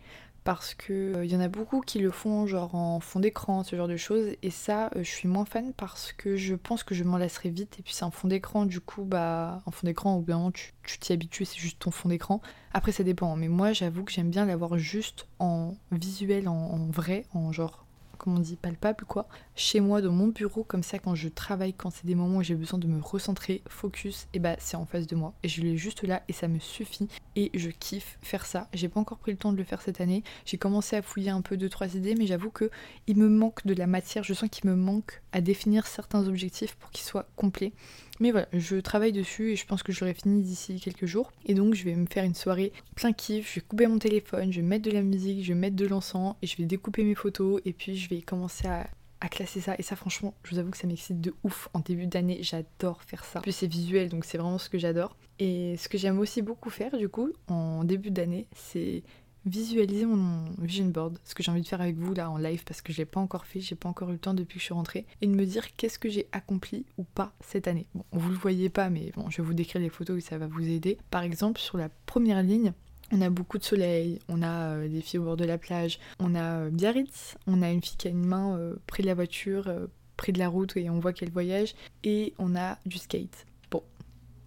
parce 0.44 0.74
que 0.74 1.12
il 1.14 1.18
euh, 1.18 1.26
y 1.26 1.36
en 1.36 1.40
a 1.40 1.48
beaucoup 1.48 1.82
qui 1.82 2.00
le 2.00 2.12
font 2.12 2.46
genre 2.48 2.76
en 2.76 3.00
fond 3.00 3.20
d'écran, 3.20 3.64
ce 3.64 3.76
genre 3.76 3.88
de 3.88 3.98
choses, 3.98 4.36
et 4.42 4.50
ça 4.50 4.88
euh, 4.96 5.04
je 5.04 5.10
suis 5.10 5.28
moins 5.28 5.46
fan 5.46 5.74
parce 5.74 6.14
que 6.14 6.36
je 6.36 6.56
pense 6.56 6.84
que 6.84 6.96
je 6.96 7.04
m'en 7.04 7.18
lasserai 7.18 7.50
vite, 7.50 7.80
et 7.80 7.84
puis 7.84 7.94
c'est 7.94 8.06
un 8.06 8.12
fond 8.12 8.28
d'écran, 8.28 8.66
du 8.66 8.80
coup 8.80 9.04
bah 9.04 9.62
en 9.66 9.72
fond 9.72 9.86
d'écran 9.86 10.16
au 10.16 10.22
bout 10.22 10.32
d'un 10.32 10.38
moment 10.38 10.52
tu 10.52 10.74
t'y 11.00 11.14
habitues, 11.14 11.46
c'est 11.46 11.60
juste 11.60 11.80
ton 11.80 11.92
fond 11.92 12.10
d'écran. 12.10 12.42
Après 12.74 12.92
ça 12.92 13.04
dépend, 13.04 13.36
mais 13.36 13.48
moi 13.48 13.74
j'avoue 13.74 14.04
que 14.04 14.12
j'aime 14.12 14.30
bien 14.30 14.46
l'avoir 14.46 14.78
juste 14.78 15.28
en 15.40 15.76
visuel, 15.92 16.48
en 16.48 16.88
vrai, 16.88 17.26
en 17.34 17.52
genre 17.52 17.86
comme 18.22 18.36
on 18.36 18.40
dit, 18.40 18.56
palpable 18.56 19.04
quoi, 19.06 19.28
chez 19.56 19.80
moi 19.80 20.00
dans 20.00 20.12
mon 20.12 20.28
bureau, 20.28 20.64
comme 20.64 20.84
ça 20.84 21.00
quand 21.00 21.16
je 21.16 21.28
travaille, 21.28 21.74
quand 21.74 21.90
c'est 21.90 22.06
des 22.06 22.14
moments 22.14 22.38
où 22.38 22.44
j'ai 22.44 22.54
besoin 22.54 22.78
de 22.78 22.86
me 22.86 23.02
recentrer, 23.02 23.64
focus, 23.68 24.28
et 24.36 24.40
bah 24.40 24.56
c'est 24.60 24.78
en 24.78 24.86
face 24.86 25.08
de 25.08 25.16
moi. 25.16 25.34
Et 25.42 25.48
je 25.48 25.64
l'ai 25.64 25.76
juste 25.76 26.04
là 26.04 26.22
et 26.28 26.34
ça 26.34 26.48
me 26.48 26.60
suffit. 26.60 27.08
Et 27.36 27.50
je 27.56 27.72
kiffe 27.72 28.20
faire 28.22 28.46
ça. 28.46 28.68
J'ai 28.74 28.90
pas 28.90 29.00
encore 29.00 29.18
pris 29.18 29.32
le 29.32 29.40
temps 29.40 29.52
de 29.52 29.58
le 29.58 29.64
faire 29.64 29.82
cette 29.82 30.02
année. 30.02 30.24
J'ai 30.46 30.60
commencé 30.60 30.96
à 30.96 31.02
fouiller 31.02 31.32
un 31.32 31.42
peu 31.42 31.58
deux 31.58 31.70
trois 31.70 31.96
idées, 31.96 32.14
mais 32.14 32.28
j'avoue 32.28 32.52
que 32.52 32.70
il 33.08 33.18
me 33.18 33.28
manque 33.28 33.66
de 33.66 33.74
la 33.74 33.88
matière. 33.88 34.24
Je 34.24 34.36
sens 34.36 34.50
qu'il 34.52 34.70
me 34.70 34.76
manque 34.76 35.24
à 35.32 35.42
définir 35.42 35.88
certains 35.88 36.28
objectifs 36.28 36.76
pour 36.76 36.92
qu'ils 36.92 37.06
soient 37.06 37.26
complets. 37.36 37.74
Mais 38.22 38.30
voilà, 38.30 38.48
je 38.54 38.76
travaille 38.78 39.12
dessus 39.12 39.52
et 39.52 39.56
je 39.56 39.66
pense 39.66 39.82
que 39.82 39.92
j'aurai 39.92 40.14
fini 40.14 40.44
d'ici 40.44 40.80
quelques 40.80 41.08
jours. 41.08 41.32
Et 41.48 41.56
donc 41.56 41.74
je 41.74 41.84
vais 41.84 41.96
me 41.96 42.06
faire 42.06 42.24
une 42.24 42.36
soirée 42.36 42.72
plein 42.96 43.14
kiff, 43.14 43.50
je 43.50 43.56
vais 43.56 43.66
couper 43.66 43.88
mon 43.88 43.98
téléphone, 43.98 44.54
je 44.54 44.62
vais 44.62 44.68
mettre 44.68 44.86
de 44.86 44.92
la 44.92 45.02
musique, 45.02 45.44
je 45.44 45.54
vais 45.54 45.60
mettre 45.60 45.76
de 45.76 45.88
l'encens 45.88 46.36
et 46.44 46.48
je 46.48 46.56
vais 46.56 46.66
découper 46.66 47.04
mes 47.04 47.16
photos. 47.16 47.60
Et 47.66 47.74
puis 47.74 47.98
je 47.98 48.08
vais 48.10 48.22
commencer 48.22 48.68
à 48.68 49.28
classer 49.30 49.60
ça. 49.60 49.74
Et 49.80 49.82
ça 49.82 49.96
franchement 49.96 50.36
je 50.44 50.52
vous 50.52 50.60
avoue 50.60 50.70
que 50.70 50.78
ça 50.78 50.86
m'excite 50.86 51.20
de 51.20 51.34
ouf. 51.44 51.68
En 51.74 51.80
début 51.80 52.06
d'année 52.06 52.44
j'adore 52.44 53.02
faire 53.02 53.26
ça. 53.26 53.42
Puis 53.42 53.54
c'est 53.54 53.66
visuel 53.66 54.10
donc 54.10 54.24
c'est 54.24 54.38
vraiment 54.38 54.60
ce 54.60 54.70
que 54.70 54.78
j'adore. 54.78 55.18
Et 55.40 55.76
ce 55.78 55.90
que 55.90 55.98
j'aime 55.98 56.20
aussi 56.20 56.44
beaucoup 56.44 56.70
faire 56.70 56.96
du 56.96 57.10
coup 57.10 57.32
en 57.48 57.84
début 57.84 58.12
d'année 58.12 58.46
c'est 58.56 59.02
visualiser 59.46 60.06
mon 60.06 60.46
vision 60.60 60.86
board, 60.86 61.18
ce 61.24 61.34
que 61.34 61.44
j'ai 61.44 61.52
envie 61.52 61.62
de 61.62 61.68
faire 61.68 61.82
avec 61.82 61.98
vous 61.98 62.14
là 62.14 62.30
en 62.30 62.38
live 62.38 62.64
parce 62.64 62.82
que 62.82 62.94
je 62.94 63.00
l'ai 63.00 63.06
pas 63.06 63.20
encore 63.20 63.46
fait, 63.46 63.60
j'ai 63.60 63.76
pas 63.76 63.90
encore 63.90 64.10
eu 64.10 64.14
le 64.14 64.20
temps 64.20 64.34
depuis 64.34 64.56
que 64.56 64.60
je 64.60 64.66
suis 64.66 64.74
rentrée, 64.74 65.06
et 65.22 65.28
de 65.28 65.34
me 65.34 65.46
dire 65.46 65.76
qu'est-ce 65.76 66.00
que 66.00 66.10
j'ai 66.10 66.28
accompli 66.32 66.86
ou 66.98 67.04
pas 67.04 67.34
cette 67.42 67.68
année. 67.68 67.88
Bon, 67.96 68.04
vous 68.12 68.30
le 68.30 68.36
voyez 68.36 68.70
pas, 68.70 68.90
mais 68.90 69.12
bon, 69.16 69.30
je 69.30 69.42
vais 69.42 69.48
vous 69.48 69.54
décrire 69.54 69.82
les 69.82 69.90
photos 69.90 70.18
et 70.18 70.22
ça 70.22 70.38
va 70.38 70.48
vous 70.48 70.68
aider. 70.68 70.98
Par 71.10 71.24
exemple, 71.24 71.60
sur 71.60 71.78
la 71.78 71.90
première 72.06 72.44
ligne, 72.44 72.74
on 73.12 73.22
a 73.22 73.30
beaucoup 73.30 73.58
de 73.58 73.64
soleil, 73.64 74.20
on 74.30 74.42
a 74.42 74.76
euh, 74.76 74.88
des 74.88 75.02
filles 75.02 75.20
au 75.20 75.24
bord 75.24 75.38
de 75.38 75.46
la 75.46 75.58
plage, 75.58 76.00
on 76.20 76.34
a 76.36 76.62
euh, 76.62 76.70
Biarritz, 76.70 77.36
on 77.48 77.62
a 77.62 77.70
une 77.70 77.82
fille 77.82 77.98
qui 77.98 78.08
a 78.08 78.12
une 78.12 78.26
main 78.26 78.58
euh, 78.58 78.76
près 78.88 79.04
de 79.04 79.08
la 79.08 79.16
voiture, 79.16 79.70
près 80.16 80.32
de 80.32 80.40
la 80.40 80.48
route 80.48 80.78
et 80.78 80.90
on 80.90 81.00
voit 81.00 81.14
qu'elle 81.14 81.32
voyage, 81.32 81.76
et 82.04 82.34
on 82.38 82.56
a 82.56 82.78
du 82.86 82.98
skate. 82.98 83.46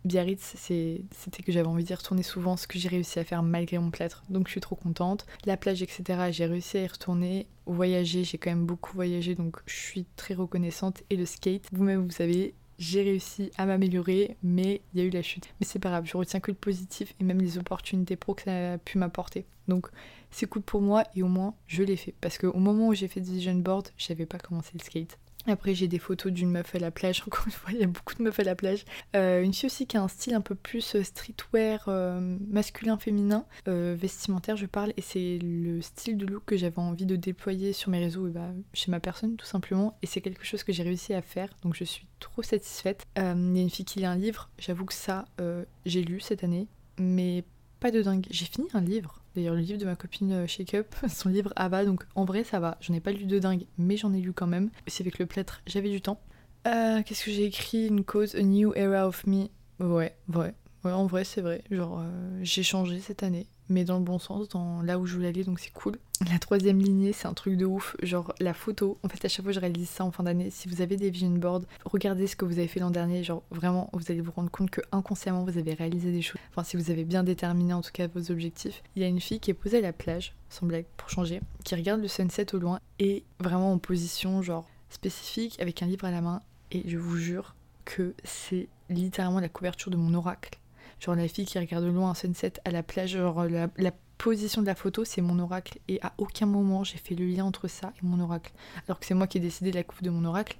Biarritz, 0.04 0.54
c'était 0.56 1.42
que 1.42 1.50
j'avais 1.50 1.66
envie 1.66 1.84
d'y 1.84 1.94
retourner 1.94 2.22
souvent, 2.22 2.56
ce 2.56 2.66
que 2.66 2.78
j'ai 2.78 2.88
réussi 2.88 3.18
à 3.18 3.24
faire 3.24 3.42
malgré 3.42 3.78
mon 3.78 3.90
plâtre, 3.90 4.22
donc 4.28 4.48
je 4.48 4.52
suis 4.52 4.60
trop 4.60 4.76
contente. 4.76 5.26
La 5.46 5.56
plage, 5.56 5.82
etc., 5.82 6.28
j'ai 6.30 6.44
réussi 6.44 6.76
à 6.76 6.82
y 6.82 6.86
retourner. 6.86 7.46
Voyager, 7.66 8.24
j'ai 8.24 8.36
quand 8.36 8.50
même 8.50 8.66
beaucoup 8.66 8.92
voyagé, 8.94 9.34
donc 9.34 9.56
je 9.66 9.74
suis 9.74 10.06
très 10.16 10.34
reconnaissante. 10.34 11.02
Et 11.08 11.16
le 11.16 11.24
skate, 11.24 11.68
vous-même, 11.72 12.04
vous 12.04 12.10
savez, 12.10 12.54
j'ai 12.78 13.02
réussi 13.02 13.50
à 13.56 13.66
m'améliorer, 13.66 14.36
mais 14.42 14.82
il 14.92 15.00
y 15.00 15.02
a 15.02 15.06
eu 15.06 15.10
la 15.10 15.22
chute. 15.22 15.48
Mais 15.60 15.66
c'est 15.66 15.78
pas 15.78 15.90
grave, 15.90 16.04
je 16.06 16.16
retiens 16.16 16.40
que 16.40 16.50
le 16.50 16.56
positif 16.56 17.14
et 17.20 17.24
même 17.24 17.40
les 17.40 17.58
opportunités 17.58 18.16
pro 18.16 18.34
que 18.34 18.42
ça 18.42 18.74
a 18.74 18.78
pu 18.78 18.98
m'apporter. 18.98 19.46
Donc 19.68 19.88
c'est 20.30 20.46
cool 20.46 20.62
pour 20.62 20.82
moi 20.82 21.04
et 21.14 21.22
au 21.22 21.28
moins 21.28 21.54
je 21.66 21.82
l'ai 21.82 21.96
fait. 21.96 22.14
Parce 22.20 22.38
qu'au 22.38 22.58
moment 22.58 22.88
où 22.88 22.94
j'ai 22.94 23.08
fait 23.08 23.20
vision 23.20 23.54
board, 23.54 23.88
je 23.96 24.04
savais 24.04 24.26
pas 24.26 24.38
commencer 24.38 24.72
le 24.74 24.84
skate. 24.84 25.18
Après, 25.46 25.74
j'ai 25.74 25.88
des 25.88 25.98
photos 25.98 26.32
d'une 26.32 26.50
meuf 26.50 26.74
à 26.74 26.78
la 26.78 26.90
plage. 26.90 27.22
Encore 27.26 27.46
une 27.46 27.52
fois, 27.52 27.72
il 27.72 27.78
y 27.78 27.84
a 27.84 27.86
beaucoup 27.86 28.14
de 28.14 28.22
meufs 28.22 28.38
à 28.38 28.44
la 28.44 28.54
plage. 28.54 28.84
Euh, 29.14 29.42
une 29.42 29.52
fille 29.52 29.66
aussi 29.66 29.86
qui 29.86 29.96
a 29.96 30.02
un 30.02 30.08
style 30.08 30.34
un 30.34 30.40
peu 30.40 30.54
plus 30.54 30.94
euh, 30.94 31.02
streetwear 31.02 31.84
euh, 31.88 32.36
masculin-féminin, 32.48 33.44
vestimentaire, 33.66 34.56
je 34.56 34.66
parle. 34.66 34.92
Et 34.96 35.02
c'est 35.02 35.38
le 35.42 35.80
style 35.82 36.16
de 36.16 36.26
look 36.26 36.44
que 36.46 36.56
j'avais 36.56 36.78
envie 36.78 37.06
de 37.06 37.16
déployer 37.16 37.72
sur 37.72 37.90
mes 37.90 37.98
réseaux, 37.98 38.28
et 38.28 38.30
bah, 38.30 38.50
chez 38.72 38.90
ma 38.90 39.00
personne, 39.00 39.36
tout 39.36 39.46
simplement. 39.46 39.96
Et 40.02 40.06
c'est 40.06 40.20
quelque 40.20 40.44
chose 40.44 40.62
que 40.62 40.72
j'ai 40.72 40.82
réussi 40.82 41.14
à 41.14 41.22
faire. 41.22 41.48
Donc, 41.62 41.74
je 41.74 41.84
suis 41.84 42.06
trop 42.20 42.42
satisfaite. 42.42 43.04
Il 43.16 43.22
y 43.22 43.26
a 43.26 43.32
une 43.62 43.70
fille 43.70 43.84
qui 43.84 44.00
lit 44.00 44.06
un 44.06 44.16
livre. 44.16 44.50
J'avoue 44.58 44.84
que 44.84 44.94
ça, 44.94 45.26
j'ai 45.84 46.02
lu 46.02 46.20
cette 46.20 46.44
année. 46.44 46.68
Mais 46.98 47.44
pas 47.84 47.90
de 47.90 48.00
dingue. 48.00 48.26
J'ai 48.30 48.46
fini 48.46 48.66
un 48.72 48.80
livre 48.80 49.20
D'ailleurs, 49.36 49.54
le 49.54 49.60
livre 49.60 49.78
de 49.78 49.84
ma 49.84 49.94
copine 49.94 50.32
euh, 50.32 50.46
Shake 50.46 50.72
Up, 50.72 50.94
son 51.10 51.28
livre 51.28 51.52
Ava, 51.54 51.84
donc 51.84 52.06
en 52.14 52.24
vrai 52.24 52.42
ça 52.42 52.58
va. 52.58 52.78
J'en 52.80 52.94
ai 52.94 53.00
pas 53.00 53.12
lu 53.12 53.26
de 53.26 53.38
dingue, 53.38 53.66
mais 53.76 53.98
j'en 53.98 54.14
ai 54.14 54.22
lu 54.22 54.32
quand 54.32 54.46
même. 54.46 54.70
C'est 54.86 55.02
avec 55.02 55.18
le 55.18 55.26
plâtre, 55.26 55.60
j'avais 55.66 55.90
du 55.90 56.00
temps. 56.00 56.18
Euh, 56.66 57.02
Qu'est-ce 57.04 57.26
que 57.26 57.30
j'ai 57.30 57.44
écrit? 57.44 57.88
Une 57.88 58.02
cause, 58.02 58.36
A 58.36 58.42
New 58.42 58.72
Era 58.74 59.06
of 59.06 59.26
Me. 59.26 59.48
Ouais, 59.80 60.16
ouais. 60.34 60.54
Ouais, 60.84 60.92
en 60.92 61.06
vrai, 61.06 61.24
c'est 61.24 61.40
vrai. 61.40 61.62
Genre, 61.70 62.00
euh, 62.00 62.40
j'ai 62.42 62.62
changé 62.62 63.00
cette 63.00 63.22
année, 63.22 63.46
mais 63.70 63.84
dans 63.84 63.96
le 63.96 64.04
bon 64.04 64.18
sens, 64.18 64.50
dans 64.50 64.82
là 64.82 64.98
où 64.98 65.06
je 65.06 65.14
voulais 65.14 65.28
aller, 65.28 65.42
donc 65.42 65.58
c'est 65.58 65.72
cool. 65.72 65.96
La 66.30 66.38
troisième 66.38 66.78
lignée, 66.78 67.14
c'est 67.14 67.26
un 67.26 67.32
truc 67.32 67.56
de 67.56 67.64
ouf. 67.64 67.96
Genre, 68.02 68.34
la 68.38 68.52
photo. 68.52 68.98
En 69.02 69.08
fait, 69.08 69.24
à 69.24 69.28
chaque 69.28 69.44
fois, 69.44 69.52
je 69.52 69.60
réalise 69.60 69.88
ça 69.88 70.04
en 70.04 70.10
fin 70.10 70.24
d'année. 70.24 70.50
Si 70.50 70.68
vous 70.68 70.82
avez 70.82 70.98
des 70.98 71.08
vision 71.08 71.30
boards, 71.30 71.62
regardez 71.86 72.26
ce 72.26 72.36
que 72.36 72.44
vous 72.44 72.58
avez 72.58 72.68
fait 72.68 72.80
l'an 72.80 72.90
dernier. 72.90 73.24
Genre, 73.24 73.42
vraiment, 73.50 73.88
vous 73.94 74.04
allez 74.10 74.20
vous 74.20 74.30
rendre 74.30 74.50
compte 74.50 74.68
que 74.68 74.82
inconsciemment, 74.92 75.42
vous 75.42 75.56
avez 75.56 75.72
réalisé 75.72 76.12
des 76.12 76.20
choses. 76.20 76.40
Enfin, 76.50 76.64
si 76.64 76.76
vous 76.76 76.90
avez 76.90 77.04
bien 77.04 77.24
déterminé 77.24 77.72
en 77.72 77.80
tout 77.80 77.92
cas 77.92 78.06
vos 78.06 78.30
objectifs. 78.30 78.82
Il 78.94 79.00
y 79.00 79.06
a 79.06 79.08
une 79.08 79.20
fille 79.20 79.40
qui 79.40 79.50
est 79.50 79.54
posée 79.54 79.78
à 79.78 79.80
la 79.80 79.94
plage, 79.94 80.34
sans 80.50 80.66
blague, 80.66 80.84
pour 80.98 81.08
changer, 81.08 81.40
qui 81.64 81.74
regarde 81.74 82.02
le 82.02 82.08
sunset 82.08 82.54
au 82.54 82.58
loin 82.58 82.78
et 82.98 83.24
vraiment 83.40 83.72
en 83.72 83.78
position, 83.78 84.42
genre, 84.42 84.68
spécifique, 84.90 85.58
avec 85.62 85.82
un 85.82 85.86
livre 85.86 86.04
à 86.04 86.10
la 86.10 86.20
main. 86.20 86.42
Et 86.72 86.82
je 86.86 86.98
vous 86.98 87.16
jure 87.16 87.54
que 87.86 88.14
c'est 88.22 88.68
littéralement 88.90 89.40
la 89.40 89.48
couverture 89.48 89.90
de 89.90 89.96
mon 89.96 90.12
oracle 90.12 90.58
Genre 91.00 91.14
la 91.14 91.28
fille 91.28 91.46
qui 91.46 91.58
regarde 91.58 91.84
loin 91.84 92.10
un 92.10 92.14
sunset 92.14 92.54
à 92.64 92.70
la 92.70 92.82
plage, 92.82 93.10
genre 93.10 93.44
la, 93.44 93.68
position 94.16 94.62
de 94.62 94.66
la 94.66 94.76
photo, 94.76 95.04
c'est 95.04 95.20
mon 95.20 95.38
oracle. 95.38 95.78
Et 95.88 96.00
à 96.02 96.14
aucun 96.18 96.46
moment 96.46 96.84
j'ai 96.84 96.98
fait 96.98 97.14
le 97.14 97.26
lien 97.26 97.44
entre 97.44 97.68
ça 97.68 97.92
et 98.00 98.06
mon 98.06 98.20
oracle. 98.20 98.52
Alors 98.86 99.00
que 99.00 99.06
c'est 99.06 99.14
moi 99.14 99.26
qui 99.26 99.38
ai 99.38 99.40
décidé 99.40 99.72
la 99.72 99.82
coupe 99.82 100.02
de 100.02 100.10
mon 100.10 100.24
oracle. 100.24 100.56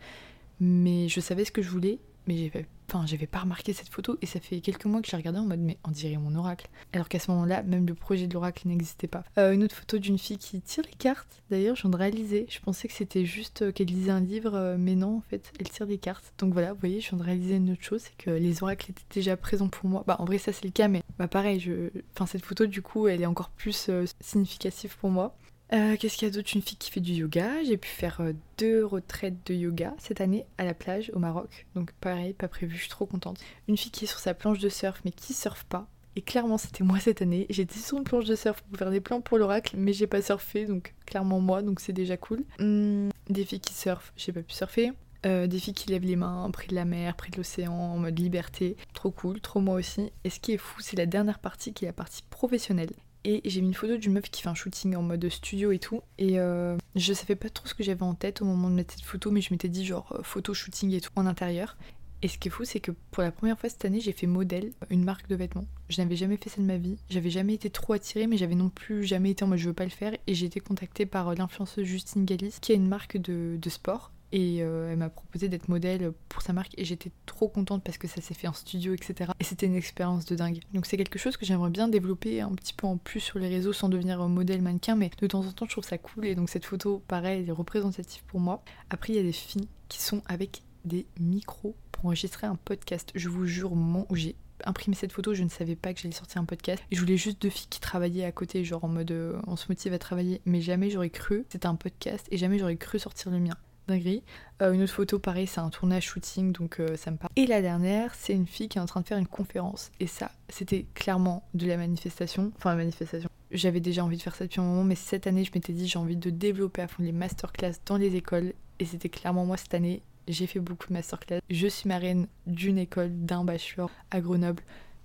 Mais 0.60 1.08
je 1.08 1.20
savais 1.20 1.44
ce 1.44 1.52
que 1.52 1.62
je 1.62 1.70
voulais 1.70 1.98
mais 2.26 2.36
j'avais 2.36 2.66
j'avais 3.06 3.26
pas 3.26 3.40
remarqué 3.40 3.72
cette 3.72 3.88
photo 3.88 4.16
et 4.22 4.26
ça 4.26 4.40
fait 4.40 4.60
quelques 4.60 4.84
mois 4.84 5.02
que 5.02 5.08
j'ai 5.08 5.16
regardé 5.16 5.38
en 5.38 5.44
mode 5.44 5.60
mais 5.60 5.78
on 5.84 5.90
dirait 5.90 6.16
mon 6.16 6.34
oracle. 6.34 6.68
Alors 6.92 7.08
qu'à 7.08 7.18
ce 7.18 7.30
moment-là 7.30 7.62
même 7.62 7.86
le 7.86 7.94
projet 7.94 8.26
de 8.26 8.34
l'oracle 8.34 8.68
n'existait 8.68 9.08
pas. 9.08 9.24
Euh, 9.38 9.52
une 9.52 9.64
autre 9.64 9.74
photo 9.74 9.98
d'une 9.98 10.18
fille 10.18 10.38
qui 10.38 10.60
tire 10.60 10.84
les 10.84 10.96
cartes. 10.96 11.42
D'ailleurs 11.50 11.76
je 11.76 11.88
de 11.88 11.96
réaliser 11.96 12.46
je 12.48 12.60
pensais 12.60 12.88
que 12.88 12.94
c'était 12.94 13.24
juste 13.24 13.62
euh, 13.62 13.72
qu'elle 13.72 13.88
lisait 13.88 14.10
un 14.10 14.20
livre 14.20 14.54
euh, 14.54 14.76
mais 14.78 14.94
non 14.94 15.18
en 15.18 15.22
fait 15.28 15.52
elle 15.58 15.68
tire 15.68 15.86
des 15.86 15.98
cartes. 15.98 16.32
Donc 16.38 16.52
voilà 16.52 16.72
vous 16.72 16.80
voyez 16.80 17.00
je 17.00 17.10
viens 17.10 17.18
de 17.18 17.24
réaliser 17.24 17.56
une 17.56 17.72
autre 17.72 17.82
chose 17.82 18.02
c'est 18.02 18.16
que 18.16 18.30
les 18.30 18.62
oracles 18.62 18.90
étaient 18.90 19.02
déjà 19.14 19.36
présents 19.36 19.68
pour 19.68 19.88
moi. 19.88 20.04
Bah 20.06 20.16
en 20.18 20.24
vrai 20.24 20.38
ça 20.38 20.52
c'est 20.52 20.64
le 20.64 20.70
cas 20.70 20.88
mais 20.88 21.02
bah 21.18 21.28
pareil 21.28 21.60
je 21.60 21.90
enfin 22.14 22.26
cette 22.26 22.44
photo 22.44 22.66
du 22.66 22.82
coup 22.82 23.08
elle 23.08 23.22
est 23.22 23.26
encore 23.26 23.50
plus 23.50 23.90
significative 24.20 24.96
pour 24.98 25.10
moi 25.10 25.36
euh, 25.73 25.97
qu'est-ce 25.99 26.16
qu'il 26.16 26.28
y 26.28 26.30
a 26.30 26.35
d'autre? 26.35 26.50
Une 26.54 26.62
fille 26.62 26.76
qui 26.76 26.90
fait 26.90 27.00
du 27.00 27.12
yoga. 27.12 27.62
J'ai 27.64 27.76
pu 27.76 27.88
faire 27.88 28.21
euh, 28.21 28.33
deux 28.59 28.85
retraites 28.85 29.47
de 29.47 29.54
yoga 29.54 29.94
cette 29.99 30.21
année 30.21 30.44
à 30.59 30.64
la 30.64 30.75
plage 30.75 31.11
au 31.14 31.18
Maroc. 31.18 31.66
Donc 31.75 31.92
pareil, 31.92 32.33
pas 32.35 32.49
prévu, 32.49 32.76
je 32.76 32.83
suis 32.83 32.90
trop 32.90 33.06
contente. 33.06 33.40
Une 33.68 33.76
fille 33.76 33.90
qui 33.90 34.04
est 34.04 34.09
sur 34.09 34.18
sa 34.18 34.35
planche 34.35 34.59
de 34.59 34.68
surf 34.68 35.00
mais 35.04 35.11
qui 35.11 35.33
surfe 35.33 35.64
pas. 35.64 35.88
Et 36.16 36.23
clairement 36.23 36.59
c'était 36.59 36.85
moi 36.85 37.00
cette 37.00 37.23
année. 37.23 37.47
J'étais 37.50 37.78
sur 37.78 37.99
une 37.99 38.04
planche 38.04 38.26
de 38.26 38.37
surf 38.37 38.62
pour 38.62 38.78
faire 38.78 38.90
des 38.90 39.00
plans 39.00 39.21
pour 39.21 39.38
l'oracle 39.38 39.75
mais 39.76 39.92
j'ai 39.92 40.06
pas 40.06 40.23
surfé 40.23 40.66
donc 40.66 40.94
clairement 41.06 41.40
moi 41.40 41.62
donc 41.62 41.80
c'est 41.80 41.92
déjà 41.92 42.16
cool. 42.16 42.44
Hum, 42.61 43.09
des 43.28 43.44
filles 43.44 43.61
qui 43.61 43.75
surfent, 43.75 44.12
j'ai 44.16 44.33
pas 44.33 44.42
pu 44.42 44.54
surfer. 44.54 44.92
Euh, 45.26 45.47
des 45.47 45.59
filles 45.59 45.75
qui 45.75 45.88
lèvent 45.88 46.04
les 46.04 46.16
mains 46.16 46.50
près 46.52 46.66
de 46.66 46.75
la 46.75 46.85
mer, 46.85 47.16
près 47.16 47.30
de 47.30 47.38
l'océan, 47.38 47.73
en 47.73 47.97
mode 47.97 48.18
liberté. 48.18 48.76
Trop 48.92 49.11
cool, 49.11 49.40
trop 49.40 49.61
moi 49.61 49.75
aussi. 49.75 50.12
Et 50.23 50.30
ce 50.30 50.38
qui 50.38 50.52
est 50.52 50.59
fou, 50.59 50.83
c'est 50.83 50.99
la 50.99 51.06
dernière 51.06 51.38
partie 51.38 51.73
qui 51.73 51.87
est 51.87 51.88
la 51.88 51.94
partie 51.94 52.23
professionnelle 52.28 52.90
et 53.25 53.40
j'ai 53.45 53.61
mis 53.61 53.69
une 53.69 53.75
photo 53.75 53.97
d'une 53.97 54.12
meuf 54.12 54.31
qui 54.31 54.43
fait 54.43 54.49
un 54.49 54.54
shooting 54.54 54.97
en 54.97 55.02
mode 55.02 55.28
studio 55.28 55.73
et 55.73 55.78
tout. 55.78 56.02
Et 56.19 56.38
euh, 56.38 56.76
je 56.95 57.12
savais 57.12 57.37
pas 57.37 57.49
trop 57.49 57.66
ce 57.66 57.75
que 57.75 57.83
j'avais 57.83 58.02
en 58.02 58.14
tête 58.14 58.43
au 58.43 58.45
moment 58.45 58.69
de 58.69 58.75
mettre 58.75 58.95
cette 58.95 59.04
photo, 59.04 59.31
mais 59.31 59.40
je 59.40 59.52
m'étais 59.52 59.69
dit 59.69 59.85
genre 59.85 60.12
euh, 60.12 60.23
photo 60.23 60.54
shooting 60.54 60.93
et 60.93 61.00
tout 61.00 61.11
en 61.16 61.26
intérieur. 61.26 61.76
Et 62.23 62.28
ce 62.28 62.38
qui 62.38 62.49
est 62.49 62.50
fou, 62.50 62.64
c'est 62.64 62.81
que 62.81 62.93
pour 63.11 63.23
la 63.23 63.31
première 63.31 63.59
fois 63.59 63.69
cette 63.69 63.85
année, 63.85 64.00
j'ai 64.00 64.12
fait 64.12 64.26
modèle, 64.26 64.73
une 64.88 65.04
marque 65.04 65.28
de 65.28 65.37
vêtements. 65.37 65.66
Je 65.90 66.00
n'avais 66.00 66.16
jamais 66.16 66.38
fait 66.38 66.49
ça 66.49 66.61
de 66.61 66.66
ma 66.66 66.78
vie. 66.78 66.97
J'avais 67.11 67.28
jamais 67.28 67.54
été 67.54 67.69
trop 67.69 67.93
attirée, 67.93 68.26
mais 68.26 68.38
j'avais 68.38 68.54
non 68.54 68.71
plus 68.71 69.04
jamais 69.04 69.33
été 69.33 69.45
en 69.45 69.49
mode 69.49 69.59
je 69.59 69.69
veux 69.69 69.75
pas 69.75 69.85
le 69.85 69.90
faire. 69.90 70.16
Et 70.26 70.35
j'ai 70.35 70.47
été 70.47 70.61
contactée 70.61 71.07
par 71.07 71.28
euh, 71.28 71.35
l'influenceuse 71.35 71.85
Justine 71.85 72.25
Galis, 72.25 72.57
qui 72.61 72.73
a 72.73 72.75
une 72.76 72.88
marque 72.88 73.19
de 73.19 73.59
sport 73.69 74.13
et 74.34 74.58
euh, 74.62 74.90
elle 74.90 74.98
m'a 74.98 75.10
proposé 75.10 75.48
d'être 75.48 75.68
modèle 75.68 76.12
pour 76.28 76.42
sa 76.42 76.52
marque 76.52 76.72
et 76.76 76.84
j'étais 76.84 77.12
trop 77.24 77.46
contente 77.48 77.84
parce 77.84 77.98
que 77.98 78.08
ça 78.08 78.20
s'est 78.20 78.34
fait 78.34 78.48
en 78.48 78.52
studio, 78.52 78.92
etc. 78.92 79.30
Et 79.38 79.44
c'était 79.44 79.66
une 79.66 79.76
expérience 79.76 80.26
de 80.26 80.34
dingue. 80.34 80.58
Donc 80.74 80.86
c'est 80.86 80.96
quelque 80.96 81.20
chose 81.20 81.36
que 81.36 81.46
j'aimerais 81.46 81.70
bien 81.70 81.86
développer 81.86 82.40
un 82.40 82.50
petit 82.50 82.74
peu 82.74 82.88
en 82.88 82.96
plus 82.96 83.20
sur 83.20 83.38
les 83.38 83.46
réseaux 83.46 83.72
sans 83.72 83.88
devenir 83.88 84.28
modèle 84.28 84.60
mannequin, 84.60 84.96
mais 84.96 85.12
de 85.20 85.26
temps 85.28 85.46
en 85.46 85.52
temps 85.52 85.66
je 85.66 85.70
trouve 85.70 85.84
ça 85.84 85.98
cool 85.98 86.26
et 86.26 86.34
donc 86.34 86.50
cette 86.50 86.64
photo, 86.64 87.00
pareil, 87.06 87.42
elle 87.42 87.48
est 87.48 87.52
représentative 87.52 88.24
pour 88.24 88.40
moi. 88.40 88.64
Après 88.90 89.12
il 89.12 89.16
y 89.16 89.20
a 89.20 89.22
des 89.22 89.30
filles 89.30 89.68
qui 89.88 90.02
sont 90.02 90.20
avec 90.26 90.62
des 90.84 91.06
micros 91.20 91.76
pour 91.92 92.06
enregistrer 92.06 92.48
un 92.48 92.56
podcast. 92.56 93.12
Je 93.14 93.28
vous 93.28 93.46
jure, 93.46 93.70
au 93.70 93.76
moment 93.76 94.04
où 94.10 94.16
j'ai 94.16 94.34
imprimé 94.64 94.96
cette 94.96 95.12
photo, 95.12 95.32
je 95.32 95.44
ne 95.44 95.48
savais 95.48 95.76
pas 95.76 95.94
que 95.94 96.00
j'allais 96.00 96.12
sortir 96.12 96.40
un 96.40 96.44
podcast. 96.44 96.82
Et 96.90 96.96
je 96.96 97.00
voulais 97.00 97.16
juste 97.16 97.40
deux 97.40 97.50
filles 97.50 97.68
qui 97.70 97.80
travaillaient 97.80 98.24
à 98.24 98.32
côté, 98.32 98.64
genre 98.64 98.82
en 98.82 98.88
mode 98.88 99.12
euh, 99.12 99.40
on 99.47 99.54
se 99.54 99.66
motive 99.68 99.92
à 99.92 99.99
travailler. 100.00 100.40
Mais 100.44 100.60
jamais 100.60 100.90
j'aurais 100.90 101.10
cru 101.10 101.44
c'était 101.50 101.66
un 101.66 101.76
podcast 101.76 102.26
et 102.32 102.36
jamais 102.36 102.58
j'aurais 102.58 102.76
cru 102.76 102.99
sortir 102.99 103.30
le 103.30 103.38
mien 103.38 103.56
dinguerie. 103.88 104.23
Euh, 104.62 104.73
une 104.73 104.82
autre 104.82 104.92
photo, 104.92 105.18
pareil, 105.18 105.47
c'est 105.47 105.60
un 105.60 105.70
tournage 105.70 106.04
shooting, 106.04 106.52
donc 106.52 106.80
euh, 106.80 106.97
ça 106.97 107.10
me 107.10 107.16
parle. 107.16 107.30
Et 107.36 107.47
la 107.47 107.60
dernière, 107.60 108.14
c'est 108.14 108.32
une 108.32 108.47
fille 108.47 108.68
qui 108.68 108.78
est 108.78 108.80
en 108.80 108.86
train 108.86 109.00
de 109.00 109.06
faire 109.06 109.18
une 109.18 109.26
conférence. 109.26 109.90
Et 110.00 110.06
ça, 110.06 110.30
c'était 110.49 110.86
clairement 110.94 111.47
de 111.54 111.66
la 111.66 111.76
manifestation. 111.76 112.52
Enfin, 112.56 112.70
la 112.70 112.76
manifestation. 112.76 113.28
J'avais 113.50 113.80
déjà 113.80 114.04
envie 114.04 114.16
de 114.16 114.23
faire 114.23 114.34
ça 114.34 114.44
depuis 114.44 114.60
un 114.60 114.64
moment, 114.64 114.84
mais 114.84 114.94
cette 114.94 115.26
année, 115.26 115.44
je 115.44 115.52
m'étais 115.54 115.73
dit, 115.73 115.86
j'ai 115.86 115.99
envie 115.99 116.16
de 116.16 116.30
développer 116.30 116.82
à 116.82 116.88
fond 116.88 117.02
les 117.02 117.12
masterclass 117.12 117.75
dans 117.86 117.97
les 117.97 118.16
écoles. 118.16 118.52
Et 118.80 118.84
c'était 118.84 119.08
clairement 119.08 119.44
moi 119.44 119.56
cette 119.56 119.75
année. 119.75 120.02
J'ai 120.26 120.47
fait 120.47 120.60
beaucoup 120.60 120.88
de 120.88 120.94
masterclass. 120.94 121.40
Je 121.50 121.66
suis 121.66 121.88
marraine 121.88 122.26
d'une 122.47 122.78
école, 122.78 123.10
d'un 123.12 123.44
bachelor 123.44 123.90
à 124.10 124.20
Grenoble 124.20 124.62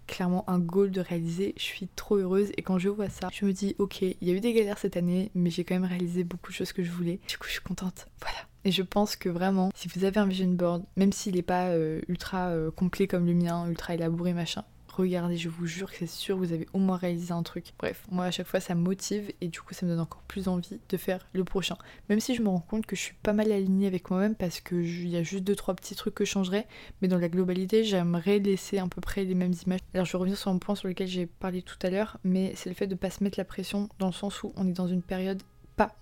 clairement 0.09 0.43
un 0.49 0.59
goal 0.59 0.91
de 0.91 1.01
réaliser. 1.01 1.53
Je 1.55 1.63
suis 1.63 1.87
trop 1.95 2.17
heureuse 2.17 2.51
et 2.57 2.63
quand 2.63 2.79
je 2.79 2.89
vois 2.89 3.09
ça, 3.09 3.29
je 3.31 3.45
me 3.45 3.53
dis 3.53 3.75
ok, 3.77 4.01
il 4.01 4.17
y 4.21 4.31
a 4.31 4.33
eu 4.33 4.39
des 4.39 4.53
galères 4.53 4.79
cette 4.79 4.97
année, 4.97 5.31
mais 5.35 5.49
j'ai 5.49 5.63
quand 5.63 5.75
même 5.75 5.85
réalisé 5.85 6.23
beaucoup 6.23 6.49
de 6.49 6.55
choses 6.55 6.73
que 6.73 6.83
je 6.83 6.91
voulais. 6.91 7.19
Du 7.27 7.37
coup, 7.37 7.47
je 7.47 7.53
suis 7.53 7.61
contente. 7.61 8.07
Voilà. 8.21 8.48
Et 8.65 8.71
je 8.71 8.83
pense 8.83 9.15
que 9.15 9.29
vraiment, 9.29 9.71
si 9.75 9.87
vous 9.87 10.03
avez 10.03 10.19
un 10.19 10.27
vision 10.27 10.47
board, 10.49 10.83
même 10.97 11.13
s'il 11.13 11.35
n'est 11.35 11.41
pas 11.41 11.67
euh, 11.69 12.01
ultra 12.07 12.47
euh, 12.49 12.71
complet 12.71 13.07
comme 13.07 13.25
le 13.25 13.33
mien, 13.33 13.67
ultra 13.67 13.93
élaboré, 13.93 14.33
machin, 14.33 14.63
regardez, 15.01 15.37
je 15.37 15.49
vous 15.49 15.65
jure 15.65 15.91
que 15.91 15.97
c'est 15.97 16.07
sûr, 16.07 16.37
vous 16.37 16.51
avez 16.53 16.67
au 16.73 16.79
moins 16.79 16.97
réalisé 16.97 17.31
un 17.31 17.43
truc. 17.43 17.73
Bref, 17.77 18.05
moi 18.11 18.25
à 18.25 18.31
chaque 18.31 18.47
fois 18.47 18.59
ça 18.59 18.75
me 18.75 18.81
motive 18.81 19.31
et 19.41 19.47
du 19.47 19.61
coup 19.61 19.73
ça 19.73 19.85
me 19.85 19.91
donne 19.91 19.99
encore 19.99 20.21
plus 20.23 20.47
envie 20.47 20.79
de 20.89 20.97
faire 20.97 21.27
le 21.33 21.43
prochain. 21.43 21.77
Même 22.09 22.19
si 22.19 22.35
je 22.35 22.41
me 22.41 22.49
rends 22.49 22.59
compte 22.59 22.85
que 22.85 22.95
je 22.95 23.01
suis 23.01 23.15
pas 23.23 23.33
mal 23.33 23.51
alignée 23.51 23.87
avec 23.87 24.09
moi-même 24.09 24.35
parce 24.35 24.59
que 24.61 24.75
il 24.75 25.09
y 25.09 25.17
a 25.17 25.23
juste 25.23 25.43
deux 25.43 25.55
trois 25.55 25.73
petits 25.73 25.95
trucs 25.95 26.15
que 26.15 26.25
je 26.25 26.31
changerais, 26.31 26.67
mais 27.01 27.07
dans 27.07 27.17
la 27.17 27.29
globalité 27.29 27.83
j'aimerais 27.83 28.39
laisser 28.39 28.77
à 28.77 28.87
peu 28.87 29.01
près 29.01 29.23
les 29.23 29.35
mêmes 29.35 29.53
images. 29.65 29.79
Alors 29.93 30.05
je 30.05 30.11
vais 30.11 30.17
revenir 30.17 30.37
sur 30.37 30.51
un 30.51 30.57
point 30.57 30.75
sur 30.75 30.87
lequel 30.87 31.07
j'ai 31.07 31.25
parlé 31.25 31.61
tout 31.61 31.77
à 31.81 31.89
l'heure, 31.89 32.17
mais 32.23 32.53
c'est 32.55 32.69
le 32.69 32.75
fait 32.75 32.87
de 32.87 32.95
pas 32.95 33.09
se 33.09 33.23
mettre 33.23 33.39
la 33.39 33.45
pression 33.45 33.89
dans 33.99 34.07
le 34.07 34.13
sens 34.13 34.43
où 34.43 34.53
on 34.55 34.67
est 34.67 34.73
dans 34.73 34.87
une 34.87 35.01
période 35.01 35.41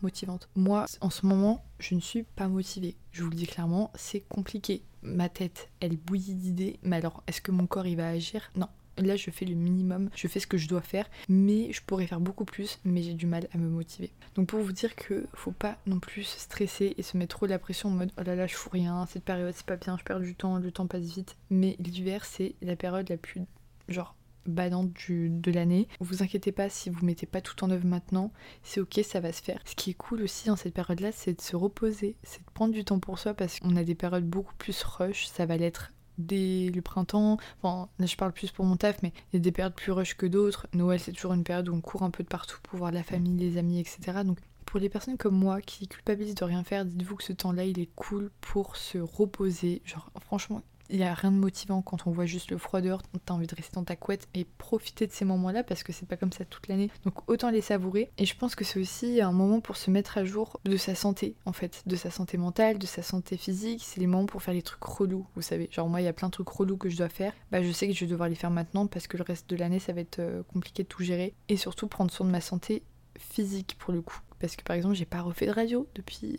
motivante. 0.02 0.50
Moi, 0.56 0.86
en 1.02 1.10
ce 1.10 1.26
moment, 1.26 1.64
je 1.80 1.96
ne 1.96 2.00
suis 2.00 2.24
pas 2.24 2.48
motivée. 2.48 2.96
Je 3.12 3.24
vous 3.24 3.30
le 3.30 3.36
dis 3.36 3.48
clairement, 3.48 3.92
c'est 3.96 4.22
compliqué. 4.22 4.84
Ma 5.02 5.30
tête, 5.30 5.70
elle 5.80 5.98
bouillit 5.98 6.34
d'idées, 6.34 6.80
mais 6.84 6.98
alors, 6.98 7.24
est-ce 7.28 7.42
que 7.42 7.52
mon 7.52 7.68
corps, 7.68 7.88
il 7.88 7.98
va 7.98 8.10
agir? 8.10 8.52
Non. 8.56 8.68
Là, 8.98 9.16
je 9.16 9.30
fais 9.30 9.46
le 9.46 9.54
minimum, 9.54 10.10
je 10.16 10.28
fais 10.28 10.40
ce 10.40 10.48
que 10.48 10.58
je 10.58 10.68
dois 10.68 10.82
faire, 10.82 11.08
mais 11.30 11.72
je 11.72 11.84
pourrais 11.84 12.08
faire 12.08 12.20
beaucoup 12.20 12.46
plus, 12.46 12.80
mais 12.84 13.04
j'ai 13.04 13.14
du 13.14 13.28
mal 13.28 13.48
à 13.54 13.60
me 13.60 13.70
motiver. 13.70 14.12
Donc 14.34 14.48
pour 14.48 14.60
vous 14.60 14.72
dire 14.72 14.96
que 14.96 15.28
faut 15.36 15.52
pas 15.52 15.78
non 15.86 16.00
plus 16.00 16.24
se 16.24 16.40
stresser 16.40 16.96
et 16.98 17.04
se 17.04 17.16
mettre 17.16 17.38
trop 17.38 17.46
la 17.46 17.60
pression 17.60 17.90
en 17.90 17.92
mode 17.92 18.12
oh 18.18 18.24
là 18.24 18.36
là, 18.36 18.48
je 18.48 18.56
fous 18.56 18.72
rien, 18.72 19.06
cette 19.06 19.24
période 19.24 19.54
c'est 19.56 19.68
pas 19.68 19.76
bien, 19.76 19.98
je 20.00 20.04
perds 20.04 20.20
du 20.20 20.34
temps, 20.34 20.58
le 20.58 20.72
temps 20.72 20.88
passe 20.88 21.04
vite. 21.04 21.38
Mais 21.52 21.76
l'hiver, 21.78 22.26
c'est 22.26 22.56
la 22.64 22.76
période 22.76 23.08
la 23.08 23.18
plus 23.18 23.44
genre 23.88 24.16
badante 24.48 24.92
de 25.10 25.52
l'année. 25.52 25.88
Vous 26.00 26.24
inquiétez 26.24 26.52
pas 26.52 26.70
si 26.70 26.90
vous 26.90 27.06
mettez 27.06 27.26
pas 27.26 27.42
tout 27.42 27.64
en 27.64 27.72
œuvre 27.72 27.86
maintenant, 27.86 28.32
c'est 28.64 28.80
ok, 28.80 29.00
ça 29.04 29.20
va 29.20 29.32
se 29.32 29.42
faire. 29.42 29.60
Ce 29.66 29.76
qui 29.76 29.92
est 29.92 29.96
cool 29.96 30.22
aussi 30.24 30.48
dans 30.48 30.56
cette 30.56 30.74
période-là, 30.74 31.12
c'est 31.12 31.34
de 31.34 31.42
se 31.42 31.56
reposer, 31.56 32.16
c'est 32.24 32.40
de 32.40 32.52
prendre 32.54 32.74
du 32.74 32.84
temps 32.84 33.00
pour 33.00 33.20
soi 33.20 33.34
parce 33.34 33.60
qu'on 33.60 33.76
a 33.76 33.84
des 33.84 33.96
périodes 33.96 34.26
beaucoup 34.26 34.56
plus 34.56 34.84
rush, 34.84 35.28
ça 35.28 35.46
va 35.46 35.58
l'être 35.58 35.92
dès 36.18 36.72
le 36.74 36.82
printemps. 36.82 37.38
Enfin, 37.62 37.90
je 38.00 38.16
parle 38.16 38.34
plus 38.34 38.52
pour 38.52 38.66
mon 38.66 38.76
taf, 38.76 39.02
mais 39.04 39.14
il 39.32 39.38
y 39.38 39.38
a 39.38 39.40
des 39.40 39.52
périodes 39.52 39.76
plus 39.76 39.92
rush 39.92 40.16
que 40.16 40.26
d'autres. 40.26 40.68
Noël, 40.74 41.00
c'est 41.00 41.12
toujours 41.12 41.34
une 41.34 41.44
période 41.44 41.70
où 41.70 41.76
on 41.76 41.82
court 41.82 42.04
un 42.04 42.12
peu 42.12 42.24
de 42.24 42.28
partout 42.28 42.58
pour 42.64 42.80
voir 42.80 42.92
la 42.92 43.04
famille, 43.04 43.38
les 43.38 43.58
amis, 43.58 43.80
etc. 43.80 44.24
Donc 44.26 44.40
pour 44.66 44.80
les 44.80 44.90
personnes 44.90 45.18
comme 45.18 45.36
moi 45.36 45.62
qui 45.62 45.88
culpabilisent 45.88 46.36
de 46.36 46.44
rien 46.44 46.64
faire, 46.64 46.86
dites-vous 46.86 47.16
que 47.16 47.24
ce 47.24 47.34
temps-là, 47.34 47.66
il 47.66 47.80
est 47.80 47.90
cool 47.96 48.32
pour 48.42 48.76
se 48.76 48.98
reposer. 48.98 49.82
Genre, 49.86 50.12
franchement, 50.22 50.62
il 50.90 50.98
n'y 50.98 51.04
a 51.04 51.14
rien 51.14 51.32
de 51.32 51.38
motivant 51.38 51.82
quand 51.82 52.08
on 52.08 52.12
voit 52.12 52.26
juste 52.26 52.52
le 52.52 52.58
froid 52.58 52.82
dehors, 52.82 53.02
t'as 53.26 53.34
envie 53.34 53.48
de 53.48 53.56
rester 53.56 53.76
dans 53.76 53.84
ta 53.84 53.96
couette 53.96 54.28
et 54.34 54.46
profiter 54.58 55.08
de 55.08 55.12
ces 55.12 55.26
moments-là 55.26 55.64
parce 55.64 55.84
que 55.84 55.92
c'est 55.92 56.06
pas 56.06 56.18
comme 56.18 56.32
ça 56.32 56.46
toute 56.46 56.68
l'année. 56.68 56.90
Donc 57.04 57.30
autant 57.30 57.50
les 57.50 57.62
savourer. 57.62 58.10
Et 58.18 58.26
je 58.26 58.36
pense 58.36 58.56
que 58.56 58.64
c'est 58.64 58.80
aussi 58.80 59.22
un 59.22 59.32
moment 59.32 59.60
pour 59.60 59.78
se 59.78 59.92
mettre 59.92 60.18
à 60.18 60.24
jour 60.24 60.60
de 60.66 60.78
sa 60.78 60.96
santé, 60.96 61.36
en 61.46 61.54
fait, 61.54 61.84
de 61.86 61.96
sa 61.96 62.12
santé 62.12 62.38
mentale, 62.38 62.78
de 62.78 62.86
sa 62.86 63.02
santé 63.02 63.38
physique. 63.38 63.84
C'est 63.84 64.00
les 64.00 64.08
moments 64.08 64.26
pour 64.26 64.42
faire 64.42 64.54
les 64.54 64.62
trucs 64.62 64.84
relous, 64.84 65.26
vous 65.36 65.42
savez. 65.42 65.70
Genre 65.72 65.90
moi, 65.90 66.02
il 66.02 66.06
y 66.06 66.10
a 66.10 66.14
plein 66.14 66.28
de 66.28 66.34
trucs 66.34 66.50
relous 66.50 66.78
que 66.78 66.90
je 66.90 66.98
dois 66.98 67.10
faire. 67.10 67.34
Bah 67.52 67.62
je 67.62 67.72
sais 67.72 67.88
que 67.88 67.94
je 67.94 68.02
vais 68.02 68.12
devoir 68.12 68.30
les 68.30 68.36
faire 68.36 68.52
maintenant 68.52 68.88
parce 68.88 69.08
que 69.08 69.18
le 69.18 69.24
reste 69.24 69.50
de 69.50 69.56
l'année, 69.56 69.80
ça 69.80 69.94
va 69.94 70.02
être 70.02 70.20
euh, 70.20 70.44
compliqué 70.44 70.84
de 70.84 70.88
tout 70.88 71.04
gérer. 71.04 71.34
Et 71.50 71.58
surtout 71.58 71.88
prendre 71.88 72.12
soin 72.12 72.26
de 72.26 72.32
ma 72.32 72.42
santé 72.42 72.84
physique 73.18 73.76
pour 73.80 73.94
le 73.94 74.02
coup. 74.02 74.20
Parce 74.40 74.56
que 74.56 74.64
par 74.64 74.76
exemple, 74.76 74.96
j'ai 74.96 75.06
pas 75.06 75.22
refait 75.22 75.48
de 75.48 75.52
radio 75.52 75.88
depuis 75.96 76.38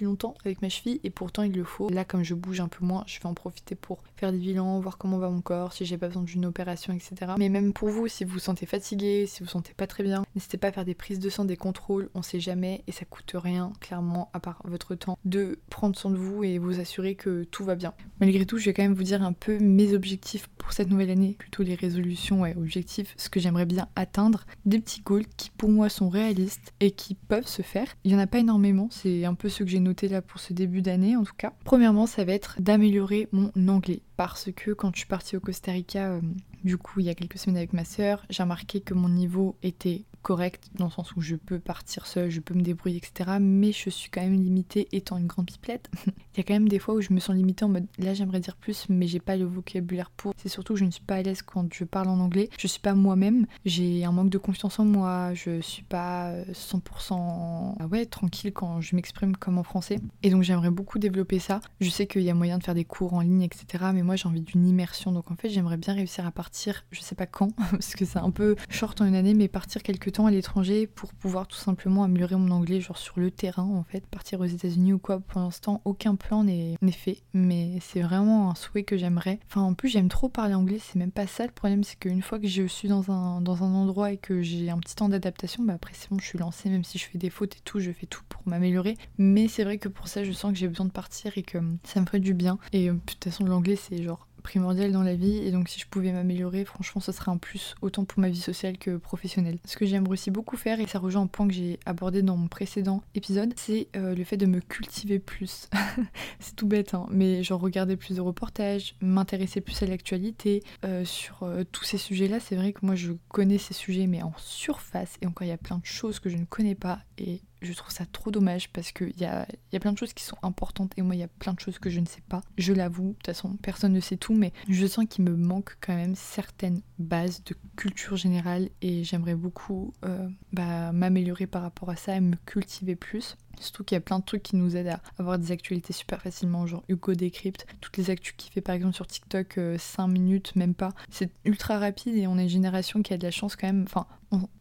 longtemps 0.00 0.34
avec 0.44 0.62
ma 0.62 0.68
cheville 0.68 1.00
et 1.04 1.10
pourtant 1.10 1.42
il 1.42 1.52
le 1.52 1.64
faut. 1.64 1.88
Là, 1.90 2.04
comme 2.04 2.22
je 2.22 2.34
bouge 2.34 2.60
un 2.60 2.68
peu 2.68 2.84
moins, 2.84 3.04
je 3.06 3.18
vais 3.18 3.26
en 3.26 3.34
profiter 3.34 3.74
pour 3.74 3.98
faire 4.16 4.32
des 4.32 4.38
bilans, 4.38 4.80
voir 4.80 4.98
comment 4.98 5.18
va 5.18 5.28
mon 5.28 5.40
corps, 5.40 5.72
si 5.72 5.84
j'ai 5.84 5.98
pas 5.98 6.08
besoin 6.08 6.22
d'une 6.22 6.46
opération, 6.46 6.92
etc. 6.92 7.32
Mais 7.38 7.48
même 7.48 7.72
pour 7.72 7.88
vous, 7.88 8.08
si 8.08 8.24
vous 8.24 8.32
vous 8.32 8.38
sentez 8.38 8.66
fatigué, 8.66 9.26
si 9.26 9.40
vous 9.40 9.46
vous 9.46 9.50
sentez 9.50 9.74
pas 9.74 9.86
très 9.86 10.02
bien, 10.02 10.24
N'hésitez 10.34 10.56
pas 10.56 10.68
à 10.68 10.72
faire 10.72 10.84
des 10.84 10.94
prises 10.94 11.18
de 11.18 11.28
sang, 11.28 11.44
des 11.44 11.56
contrôles, 11.56 12.08
on 12.14 12.22
sait 12.22 12.40
jamais 12.40 12.82
et 12.86 12.92
ça 12.92 13.04
coûte 13.04 13.32
rien, 13.34 13.72
clairement, 13.80 14.30
à 14.32 14.40
part 14.40 14.62
votre 14.64 14.94
temps, 14.94 15.18
de 15.24 15.58
prendre 15.68 15.96
soin 15.96 16.10
de 16.10 16.16
vous 16.16 16.42
et 16.42 16.58
vous 16.58 16.80
assurer 16.80 17.14
que 17.14 17.44
tout 17.44 17.64
va 17.64 17.74
bien. 17.74 17.92
Malgré 18.20 18.46
tout, 18.46 18.56
je 18.56 18.64
vais 18.64 18.72
quand 18.72 18.82
même 18.82 18.94
vous 18.94 19.02
dire 19.02 19.22
un 19.22 19.34
peu 19.34 19.58
mes 19.58 19.92
objectifs 19.92 20.48
pour 20.56 20.72
cette 20.72 20.88
nouvelle 20.88 21.10
année, 21.10 21.36
plutôt 21.38 21.62
les 21.62 21.74
résolutions, 21.74 22.46
et 22.46 22.54
objectifs, 22.56 23.14
ce 23.18 23.28
que 23.28 23.40
j'aimerais 23.40 23.66
bien 23.66 23.88
atteindre, 23.94 24.46
des 24.64 24.78
petits 24.78 25.02
goals 25.02 25.26
qui 25.36 25.50
pour 25.50 25.68
moi 25.68 25.88
sont 25.88 26.08
réalistes 26.08 26.72
et 26.80 26.92
qui 26.92 27.14
peuvent 27.14 27.46
se 27.46 27.62
faire. 27.62 27.88
Il 28.04 28.12
y 28.12 28.14
en 28.14 28.18
a 28.18 28.26
pas 28.26 28.38
énormément, 28.38 28.88
c'est 28.90 29.26
un 29.26 29.34
peu 29.34 29.50
ce 29.50 29.64
que 29.64 29.70
j'ai 29.70 29.80
noté 29.82 30.08
là 30.08 30.22
pour 30.22 30.40
ce 30.40 30.52
début 30.52 30.82
d'année 30.82 31.16
en 31.16 31.24
tout 31.24 31.34
cas. 31.36 31.52
Premièrement, 31.64 32.06
ça 32.06 32.24
va 32.24 32.32
être 32.32 32.60
d'améliorer 32.60 33.28
mon 33.32 33.50
anglais 33.68 34.02
parce 34.16 34.50
que 34.54 34.70
quand 34.70 34.90
je 34.94 35.00
suis 35.00 35.08
partie 35.08 35.36
au 35.36 35.40
Costa 35.40 35.72
Rica, 35.72 36.12
euh, 36.12 36.20
du 36.64 36.78
coup, 36.78 37.00
il 37.00 37.06
y 37.06 37.10
a 37.10 37.14
quelques 37.14 37.38
semaines 37.38 37.56
avec 37.56 37.72
ma 37.72 37.84
sœur, 37.84 38.24
j'ai 38.30 38.42
remarqué 38.42 38.80
que 38.80 38.94
mon 38.94 39.08
niveau 39.08 39.56
était 39.62 40.04
correct 40.22 40.70
dans 40.74 40.86
le 40.86 40.90
sens 40.90 41.14
où 41.16 41.20
je 41.20 41.36
peux 41.36 41.58
partir 41.58 42.06
seule, 42.06 42.30
je 42.30 42.40
peux 42.40 42.54
me 42.54 42.62
débrouiller, 42.62 42.98
etc. 42.98 43.38
Mais 43.40 43.72
je 43.72 43.90
suis 43.90 44.10
quand 44.10 44.22
même 44.22 44.34
limitée 44.34 44.88
étant 44.92 45.18
une 45.18 45.26
grande 45.26 45.46
pipelette. 45.46 45.90
Il 46.06 46.38
y 46.38 46.40
a 46.40 46.44
quand 46.44 46.54
même 46.54 46.68
des 46.68 46.78
fois 46.78 46.94
où 46.94 47.00
je 47.00 47.12
me 47.12 47.20
sens 47.20 47.36
limitée 47.36 47.64
en 47.64 47.68
mode 47.68 47.86
là 47.98 48.14
j'aimerais 48.14 48.40
dire 48.40 48.56
plus 48.56 48.86
mais 48.88 49.06
j'ai 49.06 49.20
pas 49.20 49.36
le 49.36 49.44
vocabulaire 49.44 50.10
pour. 50.10 50.32
C'est 50.36 50.48
surtout 50.48 50.74
que 50.74 50.80
je 50.80 50.84
ne 50.84 50.90
suis 50.90 51.02
pas 51.02 51.16
à 51.16 51.22
l'aise 51.22 51.42
quand 51.42 51.72
je 51.72 51.84
parle 51.84 52.08
en 52.08 52.20
anglais. 52.20 52.48
Je 52.58 52.66
suis 52.66 52.80
pas 52.80 52.94
moi-même, 52.94 53.46
j'ai 53.64 54.04
un 54.04 54.12
manque 54.12 54.30
de 54.30 54.38
confiance 54.38 54.78
en 54.78 54.84
moi, 54.84 55.34
je 55.34 55.60
suis 55.60 55.82
pas 55.82 56.32
100% 56.52 57.12
euh, 57.12 57.74
ah 57.80 57.86
ouais, 57.86 58.06
tranquille 58.06 58.52
quand 58.52 58.80
je 58.80 58.96
m'exprime 58.96 59.36
comme 59.36 59.58
en 59.58 59.62
français. 59.62 59.98
Et 60.22 60.30
donc 60.30 60.42
j'aimerais 60.42 60.70
beaucoup 60.70 60.98
développer 60.98 61.38
ça. 61.38 61.60
Je 61.80 61.90
sais 61.90 62.06
qu'il 62.06 62.22
y 62.22 62.30
a 62.30 62.34
moyen 62.34 62.58
de 62.58 62.64
faire 62.64 62.74
des 62.74 62.84
cours 62.84 63.14
en 63.14 63.20
ligne, 63.20 63.42
etc. 63.42 63.84
Mais 63.92 64.02
moi 64.02 64.16
j'ai 64.16 64.28
envie 64.28 64.40
d'une 64.40 64.66
immersion. 64.66 65.12
Donc 65.12 65.30
en 65.30 65.36
fait 65.36 65.48
j'aimerais 65.48 65.76
bien 65.76 65.94
réussir 65.94 66.26
à 66.26 66.30
partir, 66.30 66.84
je 66.90 67.00
sais 67.00 67.14
pas 67.14 67.26
quand, 67.26 67.50
parce 67.70 67.94
que 67.94 68.04
c'est 68.04 68.18
un 68.18 68.30
peu 68.30 68.56
short 68.68 69.00
en 69.00 69.06
une 69.06 69.14
année, 69.14 69.34
mais 69.34 69.48
partir 69.48 69.82
quelques 69.82 70.11
à 70.20 70.30
l'étranger 70.30 70.86
pour 70.86 71.12
pouvoir 71.14 71.46
tout 71.46 71.56
simplement 71.56 72.04
améliorer 72.04 72.36
mon 72.36 72.50
anglais, 72.50 72.80
genre 72.80 72.98
sur 72.98 73.18
le 73.18 73.30
terrain 73.30 73.64
en 73.64 73.82
fait, 73.82 74.06
partir 74.06 74.40
aux 74.40 74.44
États-Unis 74.44 74.92
ou 74.92 74.98
quoi. 74.98 75.20
Pour 75.20 75.40
l'instant, 75.40 75.80
aucun 75.84 76.14
plan 76.14 76.44
n'est 76.44 76.76
fait, 76.92 77.22
mais 77.32 77.78
c'est 77.80 78.02
vraiment 78.02 78.50
un 78.50 78.54
souhait 78.54 78.82
que 78.84 78.96
j'aimerais. 78.96 79.40
Enfin, 79.46 79.62
en 79.62 79.74
plus, 79.74 79.88
j'aime 79.88 80.08
trop 80.08 80.28
parler 80.28 80.54
anglais, 80.54 80.78
c'est 80.80 80.96
même 80.96 81.10
pas 81.10 81.26
ça 81.26 81.46
le 81.46 81.52
problème, 81.52 81.82
c'est 81.84 81.98
qu'une 81.98 82.22
fois 82.22 82.38
que 82.38 82.46
je 82.46 82.66
suis 82.66 82.88
dans 82.88 83.10
un, 83.10 83.40
dans 83.40 83.64
un 83.64 83.72
endroit 83.74 84.12
et 84.12 84.18
que 84.18 84.42
j'ai 84.42 84.70
un 84.70 84.78
petit 84.78 84.94
temps 84.94 85.08
d'adaptation, 85.08 85.62
bah 85.64 85.74
après 85.74 85.94
c'est 85.94 86.10
bon, 86.10 86.18
je 86.18 86.26
suis 86.26 86.38
lancée, 86.38 86.68
même 86.68 86.84
si 86.84 86.98
je 86.98 87.06
fais 87.06 87.18
des 87.18 87.30
fautes 87.30 87.56
et 87.56 87.60
tout, 87.64 87.80
je 87.80 87.90
fais 87.90 88.06
tout 88.06 88.22
pour 88.28 88.42
m'améliorer. 88.46 88.96
Mais 89.18 89.48
c'est 89.48 89.64
vrai 89.64 89.78
que 89.78 89.88
pour 89.88 90.08
ça, 90.08 90.24
je 90.24 90.32
sens 90.32 90.52
que 90.52 90.58
j'ai 90.58 90.68
besoin 90.68 90.86
de 90.86 90.92
partir 90.92 91.36
et 91.36 91.42
que 91.42 91.58
ça 91.84 92.00
me 92.00 92.06
ferait 92.06 92.20
du 92.20 92.34
bien. 92.34 92.58
Et 92.72 92.90
euh, 92.90 92.94
de 92.94 93.00
toute 93.06 93.24
façon, 93.24 93.44
l'anglais, 93.44 93.76
c'est 93.76 94.02
genre 94.02 94.28
primordial 94.42 94.92
dans 94.92 95.02
la 95.02 95.14
vie 95.14 95.38
et 95.38 95.50
donc 95.50 95.68
si 95.68 95.80
je 95.80 95.86
pouvais 95.86 96.12
m'améliorer 96.12 96.64
franchement 96.64 97.00
ce 97.00 97.12
serait 97.12 97.30
un 97.30 97.36
plus 97.36 97.74
autant 97.80 98.04
pour 98.04 98.20
ma 98.20 98.28
vie 98.28 98.40
sociale 98.40 98.78
que 98.78 98.96
professionnelle. 98.96 99.58
Ce 99.64 99.76
que 99.76 99.86
j'aimerais 99.86 100.12
aussi 100.12 100.30
beaucoup 100.30 100.56
faire 100.56 100.80
et 100.80 100.86
ça 100.86 100.98
rejoint 100.98 101.22
un 101.22 101.26
point 101.26 101.46
que 101.48 101.54
j'ai 101.54 101.78
abordé 101.86 102.22
dans 102.22 102.36
mon 102.36 102.48
précédent 102.48 103.02
épisode 103.14 103.54
c'est 103.56 103.88
euh, 103.96 104.14
le 104.14 104.24
fait 104.24 104.36
de 104.36 104.46
me 104.46 104.60
cultiver 104.60 105.18
plus. 105.18 105.68
c'est 106.40 106.56
tout 106.56 106.66
bête 106.66 106.94
hein, 106.94 107.06
mais 107.10 107.42
genre 107.42 107.60
regarder 107.60 107.96
plus 107.96 108.16
de 108.16 108.20
reportages, 108.20 108.94
m'intéresser 109.00 109.60
plus 109.60 109.82
à 109.82 109.86
l'actualité 109.86 110.62
euh, 110.84 111.04
sur 111.04 111.42
euh, 111.42 111.64
tous 111.70 111.84
ces 111.84 111.98
sujets 111.98 112.28
là 112.28 112.40
c'est 112.40 112.56
vrai 112.56 112.72
que 112.72 112.84
moi 112.84 112.94
je 112.94 113.12
connais 113.28 113.58
ces 113.58 113.74
sujets 113.74 114.06
mais 114.06 114.22
en 114.22 114.32
surface 114.36 115.16
et 115.22 115.26
encore 115.26 115.46
il 115.46 115.50
y 115.50 115.52
a 115.52 115.58
plein 115.58 115.78
de 115.78 115.86
choses 115.86 116.20
que 116.20 116.28
je 116.28 116.36
ne 116.36 116.44
connais 116.44 116.74
pas 116.74 117.00
et 117.18 117.40
je 117.62 117.72
trouve 117.72 117.92
ça 117.92 118.04
trop 118.06 118.30
dommage 118.30 118.70
parce 118.70 118.92
qu'il 118.92 119.18
y 119.18 119.24
a, 119.24 119.46
y 119.72 119.76
a 119.76 119.80
plein 119.80 119.92
de 119.92 119.98
choses 119.98 120.12
qui 120.12 120.24
sont 120.24 120.36
importantes 120.42 120.92
et 120.96 121.02
moi 121.02 121.14
il 121.14 121.18
y 121.18 121.24
a 121.24 121.28
plein 121.28 121.54
de 121.54 121.60
choses 121.60 121.78
que 121.78 121.90
je 121.90 122.00
ne 122.00 122.06
sais 122.06 122.22
pas. 122.28 122.42
Je 122.58 122.72
l'avoue, 122.72 123.08
de 123.08 123.12
toute 123.14 123.26
façon 123.26 123.56
personne 123.56 123.92
ne 123.92 124.00
sait 124.00 124.16
tout, 124.16 124.34
mais 124.34 124.52
je 124.68 124.86
sens 124.86 125.06
qu'il 125.08 125.24
me 125.24 125.36
manque 125.36 125.76
quand 125.80 125.94
même 125.94 126.14
certaines 126.14 126.82
bases 126.98 127.42
de 127.44 127.54
culture 127.76 128.16
générale 128.16 128.68
et 128.80 129.04
j'aimerais 129.04 129.34
beaucoup 129.34 129.92
euh, 130.04 130.28
bah, 130.52 130.92
m'améliorer 130.92 131.46
par 131.46 131.62
rapport 131.62 131.90
à 131.90 131.96
ça 131.96 132.16
et 132.16 132.20
me 132.20 132.36
cultiver 132.46 132.96
plus. 132.96 133.36
Surtout 133.62 133.84
qu'il 133.84 133.94
y 133.94 133.98
a 133.98 134.00
plein 134.00 134.18
de 134.18 134.24
trucs 134.24 134.42
qui 134.42 134.56
nous 134.56 134.76
aident 134.76 134.88
à 134.88 135.00
avoir 135.18 135.38
des 135.38 135.52
actualités 135.52 135.92
super 135.92 136.20
facilement, 136.20 136.66
genre 136.66 136.82
Hugo 136.88 137.14
Décrypte, 137.14 137.66
toutes 137.80 137.96
les 137.96 138.10
actus 138.10 138.34
qu'il 138.36 138.52
fait 138.52 138.60
par 138.60 138.74
exemple 138.74 138.94
sur 138.94 139.06
TikTok, 139.06 139.54
5 139.54 139.58
euh, 139.58 140.06
minutes, 140.06 140.54
même 140.56 140.74
pas. 140.74 140.92
C'est 141.10 141.30
ultra 141.44 141.78
rapide 141.78 142.16
et 142.16 142.26
on 142.26 142.38
est 142.38 142.44
une 142.44 142.48
génération 142.48 143.02
qui 143.02 143.14
a 143.14 143.18
de 143.18 143.24
la 143.24 143.30
chance 143.30 143.56
quand 143.56 143.66
même. 143.66 143.84
Enfin, 143.86 144.06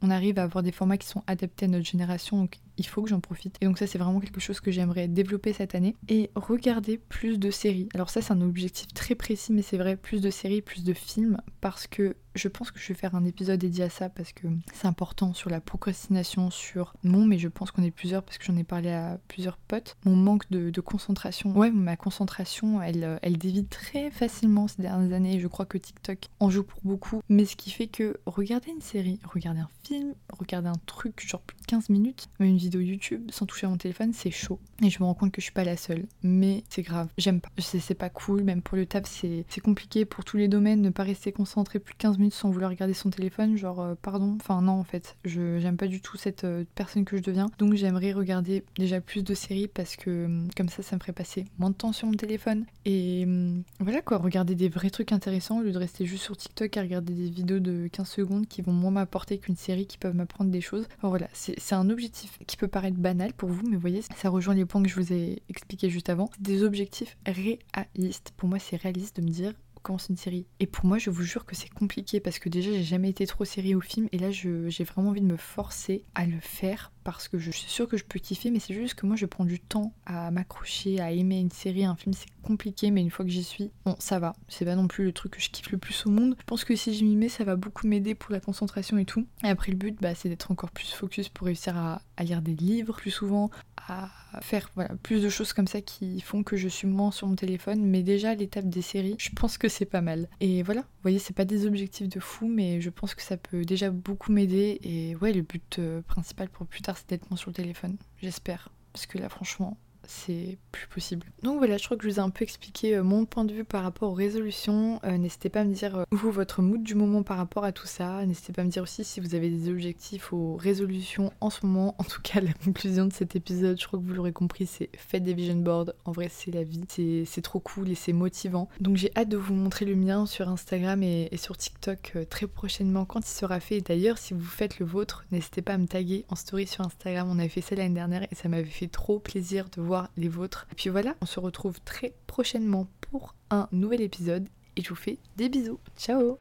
on, 0.01 0.09
arrive 0.09 0.37
à 0.39 0.43
avoir 0.43 0.63
des 0.63 0.71
formats 0.71 0.97
qui 0.97 1.07
sont 1.07 1.23
adaptés 1.27 1.65
à 1.65 1.67
notre 1.69 1.85
génération, 1.85 2.37
donc 2.37 2.59
il 2.77 2.85
faut 2.85 3.01
que 3.01 3.09
j'en 3.09 3.21
profite. 3.21 3.55
Et 3.61 3.65
donc 3.65 3.77
ça 3.77 3.87
c'est 3.87 3.97
vraiment 3.97 4.19
quelque 4.19 4.41
chose 4.41 4.59
que 4.59 4.71
j'aimerais 4.71 5.07
développer 5.07 5.53
cette 5.53 5.75
année. 5.75 5.95
Et 6.09 6.29
regarder 6.35 6.97
plus 6.97 7.39
de 7.39 7.51
séries. 7.51 7.87
Alors 7.93 8.09
ça 8.09 8.21
c'est 8.21 8.33
un 8.33 8.41
objectif 8.41 8.93
très 8.93 9.15
précis, 9.15 9.53
mais 9.53 9.61
c'est 9.61 9.77
vrai, 9.77 9.95
plus 9.95 10.21
de 10.21 10.29
séries, 10.29 10.61
plus 10.61 10.83
de 10.83 10.93
films, 10.93 11.37
parce 11.61 11.87
que 11.87 12.15
je 12.36 12.48
pense 12.48 12.72
que 12.72 12.80
je 12.80 12.88
vais 12.88 12.94
faire 12.94 13.15
un 13.15 13.26
épisode 13.26 13.60
dédié 13.60 13.86
à 13.86 13.89
ça 13.89 14.10
parce 14.10 14.32
que 14.32 14.48
c'est 14.74 14.88
important 14.88 15.34
sur 15.34 15.50
la 15.50 15.62
procrastination, 15.62 16.50
sur 16.50 16.94
mon, 17.04 17.26
mais 17.26 17.38
je 17.38 17.48
pense 17.48 17.72
qu'on 17.72 17.84
est 17.84 17.91
plusieurs 17.91 18.24
parce 18.24 18.38
que 18.38 18.46
j'en 18.46 18.58
ai 18.58 18.63
parlé 18.63 18.91
à 18.91 19.20
plusieurs 19.28 19.58
potes, 19.58 19.98
mon 20.06 20.15
manque 20.15 20.50
de, 20.50 20.82
concentration. 20.82 21.56
Ouais, 21.56 21.70
ma 21.70 21.96
concentration, 21.96 22.82
elle, 22.82 23.04
euh, 23.04 23.17
elle 23.22 23.38
dévie 23.38 23.65
très 23.65 24.10
facilement 24.10 24.67
ces 24.67 24.82
dernières 24.82 25.15
années. 25.15 25.39
Je 25.39 25.48
crois 25.48 25.65
que 25.65 25.78
TikTok 25.78 26.28
en 26.39 26.50
joue 26.50 26.63
pour 26.63 26.80
beaucoup. 26.84 27.22
Mais 27.30 27.46
ce 27.46 27.56
qui 27.56 27.70
fait 27.70 27.88
que 27.88 28.20
regarder 28.26 28.72
une 28.72 28.82
série, 28.82 29.20
regarder 29.24 29.60
un 29.60 29.70
film, 29.84 30.13
regarder 30.38 30.70
un 30.70 30.80
truc, 30.88 31.24
genre 31.26 31.41
plus 31.41 31.58
de 31.58 31.65
15 31.65 31.89
minutes, 31.89 32.28
une 32.39 32.58
vidéo 32.58 32.82
YouTube 32.82 33.30
sans 33.32 33.46
toucher 33.46 33.67
à 33.67 33.70
mon 33.70 33.78
téléphone, 33.78 34.12
c'est 34.13 34.32
chaud. 34.32 34.60
Et 34.82 34.89
je 34.89 35.00
me 35.00 35.06
rends 35.06 35.13
compte 35.13 35.32
que 35.32 35.39
je 35.39 35.46
suis 35.46 35.54
pas 35.54 35.63
la 35.63 35.78
seule. 35.78 36.08
Mais 36.24 36.63
c'est 36.70 36.82
grave, 36.82 37.10
j'aime 37.17 37.41
pas. 37.41 37.50
C'est 37.60 37.94
pas 37.94 38.10
cool, 38.10 38.44
même 38.44 38.62
pour 38.62 38.76
le 38.76 38.86
taf, 38.86 39.04
c'est 39.06 39.62
compliqué 39.62 40.06
pour 40.06 40.26
tous 40.26 40.38
les 40.38 40.48
domaines, 40.48 40.82
ne 40.82 40.89
pas 40.89 41.04
rester 41.04 41.32
concentré 41.32 41.80
plus 41.80 41.94
de 41.94 42.00
15 42.00 42.17
minutes 42.17 42.20
sans 42.29 42.49
vouloir 42.51 42.69
regarder 42.69 42.93
son 42.93 43.10
téléphone, 43.10 43.57
genre 43.57 43.81
euh, 43.81 43.95
pardon. 44.01 44.38
Enfin 44.39 44.62
non 44.62 44.73
en 44.73 44.84
fait, 44.84 45.17
je 45.25 45.60
j'aime 45.60 45.77
pas 45.77 45.88
du 45.88 46.01
tout 46.01 46.17
cette 46.17 46.43
euh, 46.43 46.63
personne 46.75 47.05
que 47.05 47.17
je 47.17 47.23
deviens. 47.23 47.49
Donc 47.57 47.73
j'aimerais 47.73 48.12
regarder 48.12 48.63
déjà 48.77 49.01
plus 49.01 49.23
de 49.23 49.34
séries 49.34 49.67
parce 49.67 49.95
que 49.95 50.25
hum, 50.25 50.47
comme 50.55 50.69
ça 50.69 50.84
ça 50.84 50.95
me 50.95 50.99
ferait 50.99 51.13
passer 51.13 51.45
moins 51.57 51.69
de 51.69 51.75
temps 51.75 51.93
sur 51.93 52.07
mon 52.07 52.13
téléphone. 52.13 52.65
Et 52.86 53.23
hum, 53.25 53.63
voilà 53.79 54.01
quoi, 54.01 54.17
regarder 54.17 54.55
des 54.55 54.69
vrais 54.69 54.89
trucs 54.89 55.12
intéressants 55.12 55.60
au 55.60 55.63
lieu 55.63 55.71
de 55.71 55.77
rester 55.77 56.05
juste 56.05 56.23
sur 56.23 56.38
TikTok 56.38 56.77
à 56.77 56.81
regarder 56.81 57.13
des 57.13 57.29
vidéos 57.29 57.60
de 57.60 57.88
15 57.88 58.07
secondes 58.07 58.47
qui 58.47 58.62
vont 58.62 58.73
moins 58.73 58.91
m'apporter 58.91 59.38
qu'une 59.38 59.55
série 59.55 59.88
qui 59.88 59.97
peuvent 59.97 60.15
m'apprendre 60.15 60.51
des 60.51 60.62
choses. 60.62 60.88
voilà, 61.01 61.27
c'est 61.34 61.73
un 61.73 61.89
objectif 61.89 62.39
qui 62.47 62.57
peut 62.57 62.67
paraître 62.67 62.97
banal 62.97 63.34
pour 63.34 63.49
vous, 63.49 63.63
mais 63.67 63.75
vous 63.75 63.81
voyez, 63.81 64.01
ça 64.15 64.29
rejoint 64.29 64.53
les 64.53 64.65
points 64.65 64.84
que 64.84 64.89
je 64.89 64.95
vous 64.95 65.13
ai 65.13 65.41
expliqués 65.49 65.89
juste 65.89 66.10
avant. 66.10 66.29
Des 66.39 66.63
objectifs 66.63 67.17
réalistes. 67.25 68.34
Pour 68.38 68.49
moi 68.49 68.60
c'est 68.60 68.75
réaliste 68.75 69.17
de 69.17 69.25
me 69.25 69.29
dire 69.29 69.53
commence 69.82 70.10
une 70.10 70.17
série. 70.17 70.46
Et 70.60 70.67
pour 70.67 70.86
moi, 70.86 70.98
je 70.98 71.10
vous 71.10 71.24
jure 71.24 71.46
que 71.46 71.56
c'est 71.56 71.70
compliqué 71.70 72.20
parce 72.20 72.39
que 72.39 72.50
déjà, 72.50 72.72
j'ai 72.72 72.84
jamais 72.84 73.10
été 73.10 73.26
trop 73.28 73.46
série 73.46 73.76
ou 73.76 73.82
film 73.82 74.08
et 74.12 74.17
là, 74.17 74.32
j'ai 74.32 74.84
vraiment 74.84 75.10
envie 75.10 75.22
de 75.22 75.26
me 75.26 75.38
forcer 75.38 76.04
à 76.15 76.26
le 76.26 76.39
faire 76.39 76.91
parce 77.03 77.27
que 77.27 77.37
je 77.37 77.51
suis 77.51 77.69
sûre 77.69 77.87
que 77.87 77.97
je 77.97 78.03
peux 78.03 78.19
kiffer, 78.19 78.51
mais 78.51 78.59
c'est 78.59 78.73
juste 78.73 78.95
que 78.95 79.05
moi 79.05 79.15
je 79.15 79.25
prends 79.25 79.45
du 79.45 79.59
temps 79.59 79.93
à 80.05 80.31
m'accrocher, 80.31 80.99
à 80.99 81.11
aimer 81.11 81.39
une 81.39 81.51
série, 81.51 81.85
un 81.85 81.95
film, 81.95 82.13
c'est 82.13 82.27
compliqué, 82.41 82.91
mais 82.91 83.01
une 83.01 83.11
fois 83.11 83.25
que 83.25 83.31
j'y 83.31 83.43
suis, 83.43 83.71
bon, 83.85 83.95
ça 83.99 84.19
va. 84.19 84.33
C'est 84.47 84.65
pas 84.65 84.75
non 84.75 84.87
plus 84.87 85.05
le 85.05 85.13
truc 85.13 85.33
que 85.33 85.41
je 85.41 85.49
kiffe 85.49 85.71
le 85.71 85.77
plus 85.77 86.05
au 86.05 86.09
monde. 86.09 86.35
Je 86.39 86.43
pense 86.45 86.63
que 86.63 86.75
si 86.75 86.93
je 86.93 87.03
m'y 87.03 87.15
mets, 87.15 87.29
ça 87.29 87.43
va 87.43 87.55
beaucoup 87.55 87.87
m'aider 87.87 88.15
pour 88.15 88.31
la 88.31 88.39
concentration 88.39 88.97
et 88.97 89.05
tout. 89.05 89.25
Et 89.43 89.47
après, 89.47 89.71
le 89.71 89.77
but, 89.77 89.97
bah, 90.01 90.15
c'est 90.15 90.29
d'être 90.29 90.51
encore 90.51 90.71
plus 90.71 90.91
focus 90.91 91.29
pour 91.29 91.47
réussir 91.47 91.77
à, 91.77 92.01
lire 92.23 92.41
des 92.41 92.53
livres 92.53 92.95
plus 92.97 93.09
souvent, 93.09 93.49
à 93.87 94.09
faire 94.41 94.69
voilà, 94.75 94.91
plus 95.01 95.21
de 95.21 95.29
choses 95.29 95.53
comme 95.53 95.67
ça 95.67 95.81
qui 95.81 96.21
font 96.21 96.43
que 96.43 96.55
je 96.55 96.67
suis 96.67 96.87
moins 96.87 97.11
sur 97.11 97.27
mon 97.27 97.35
téléphone. 97.35 97.83
Mais 97.83 98.03
déjà, 98.03 98.35
l'étape 98.35 98.69
des 98.69 98.81
séries, 98.81 99.15
je 99.17 99.29
pense 99.31 99.57
que 99.57 99.67
c'est 99.67 99.85
pas 99.85 100.01
mal. 100.01 100.29
Et 100.39 100.63
voilà, 100.63 100.81
vous 100.81 101.01
voyez, 101.03 101.19
c'est 101.19 101.35
pas 101.35 101.45
des 101.45 101.65
objectifs 101.65 102.07
de 102.07 102.19
fou, 102.19 102.47
mais 102.47 102.79
je 102.79 102.89
pense 102.89 103.15
que 103.15 103.21
ça 103.21 103.37
peut 103.37 103.65
déjà 103.65 103.89
beaucoup 103.89 104.31
m'aider. 104.31 104.79
Et 104.83 105.15
ouais, 105.15 105.33
le 105.33 105.41
but 105.41 105.79
euh, 105.79 106.01
principal 106.03 106.49
pour 106.49 106.67
plus 106.67 106.81
tard, 106.81 106.90
c'est 106.97 107.10
d'être 107.10 107.30
moins 107.30 107.38
sur 107.38 107.49
le 107.49 107.56
téléphone. 107.56 107.97
J'espère. 108.21 108.69
Parce 108.93 109.06
que 109.06 109.17
là, 109.17 109.30
franchement, 109.30 109.77
c'est 110.07 110.57
plus 110.71 110.87
possible. 110.87 111.27
Donc 111.43 111.57
voilà, 111.57 111.77
je 111.77 111.85
crois 111.85 111.97
que 111.97 112.03
je 112.03 112.09
vous 112.09 112.19
ai 112.19 112.23
un 112.23 112.29
peu 112.29 112.43
expliqué 112.43 112.95
euh, 112.95 113.03
mon 113.03 113.25
point 113.25 113.45
de 113.45 113.53
vue 113.53 113.63
par 113.63 113.83
rapport 113.83 114.11
aux 114.11 114.15
résolutions. 114.15 114.99
Euh, 115.03 115.17
n'hésitez 115.17 115.49
pas 115.49 115.61
à 115.61 115.63
me 115.63 115.73
dire, 115.73 115.97
euh, 115.97 116.03
vous, 116.11 116.31
votre 116.31 116.61
mood 116.61 116.83
du 116.83 116.95
moment 116.95 117.23
par 117.23 117.37
rapport 117.37 117.63
à 117.63 117.71
tout 117.71 117.87
ça. 117.87 118.25
N'hésitez 118.25 118.53
pas 118.53 118.61
à 118.61 118.65
me 118.65 118.69
dire 118.69 118.83
aussi 118.83 119.03
si 119.03 119.19
vous 119.19 119.35
avez 119.35 119.49
des 119.49 119.69
objectifs 119.69 120.33
aux 120.33 120.55
résolutions 120.55 121.31
en 121.41 121.49
ce 121.49 121.65
moment. 121.65 121.95
En 121.97 122.03
tout 122.03 122.21
cas, 122.21 122.41
la 122.41 122.53
conclusion 122.53 123.05
de 123.05 123.13
cet 123.13 123.35
épisode, 123.35 123.79
je 123.79 123.87
crois 123.87 123.99
que 123.99 124.05
vous 124.05 124.13
l'aurez 124.13 124.33
compris, 124.33 124.65
c'est 124.65 124.89
faites 124.95 125.23
des 125.23 125.33
vision 125.33 125.55
boards. 125.55 125.93
En 126.05 126.11
vrai, 126.11 126.29
c'est 126.29 126.51
la 126.51 126.63
vie. 126.63 126.81
C'est 127.25 127.41
trop 127.41 127.59
cool 127.59 127.89
et 127.89 127.95
c'est 127.95 128.13
motivant. 128.13 128.67
Donc 128.79 128.97
j'ai 128.97 129.11
hâte 129.15 129.29
de 129.29 129.37
vous 129.37 129.53
montrer 129.53 129.85
le 129.85 129.95
mien 129.95 130.25
sur 130.25 130.49
Instagram 130.49 131.03
et, 131.03 131.29
sur 131.37 131.57
TikTok 131.57 132.17
très 132.29 132.47
prochainement 132.47 133.05
quand 133.05 133.19
il 133.19 133.31
sera 133.31 133.59
fait. 133.59 133.81
D'ailleurs, 133.81 134.17
si 134.17 134.33
vous 134.33 134.41
faites 134.41 134.79
le 134.79 134.85
vôtre, 134.85 135.25
n'hésitez 135.31 135.61
pas 135.61 135.73
à 135.73 135.77
me 135.77 135.87
taguer 135.87 136.25
en 136.29 136.35
story 136.35 136.67
sur 136.67 136.85
Instagram. 136.85 137.27
On 137.29 137.39
avait 137.39 137.49
fait 137.49 137.61
ça 137.61 137.75
l'année 137.75 137.95
dernière 137.95 138.23
et 138.23 138.35
ça 138.35 138.49
m'avait 138.49 138.63
fait 138.65 138.87
trop 138.87 139.19
plaisir 139.19 139.69
de 139.75 139.81
les 140.17 140.30
vôtres. 140.30 140.67
Et 140.71 140.75
puis 140.75 140.89
voilà, 140.89 141.15
on 141.21 141.25
se 141.25 141.39
retrouve 141.39 141.80
très 141.82 142.13
prochainement 142.27 142.88
pour 143.01 143.36
un 143.49 143.67
nouvel 143.71 144.01
épisode 144.01 144.47
et 144.75 144.82
je 144.82 144.89
vous 144.89 144.95
fais 144.95 145.17
des 145.36 145.49
bisous. 145.49 145.80
Ciao 145.97 146.38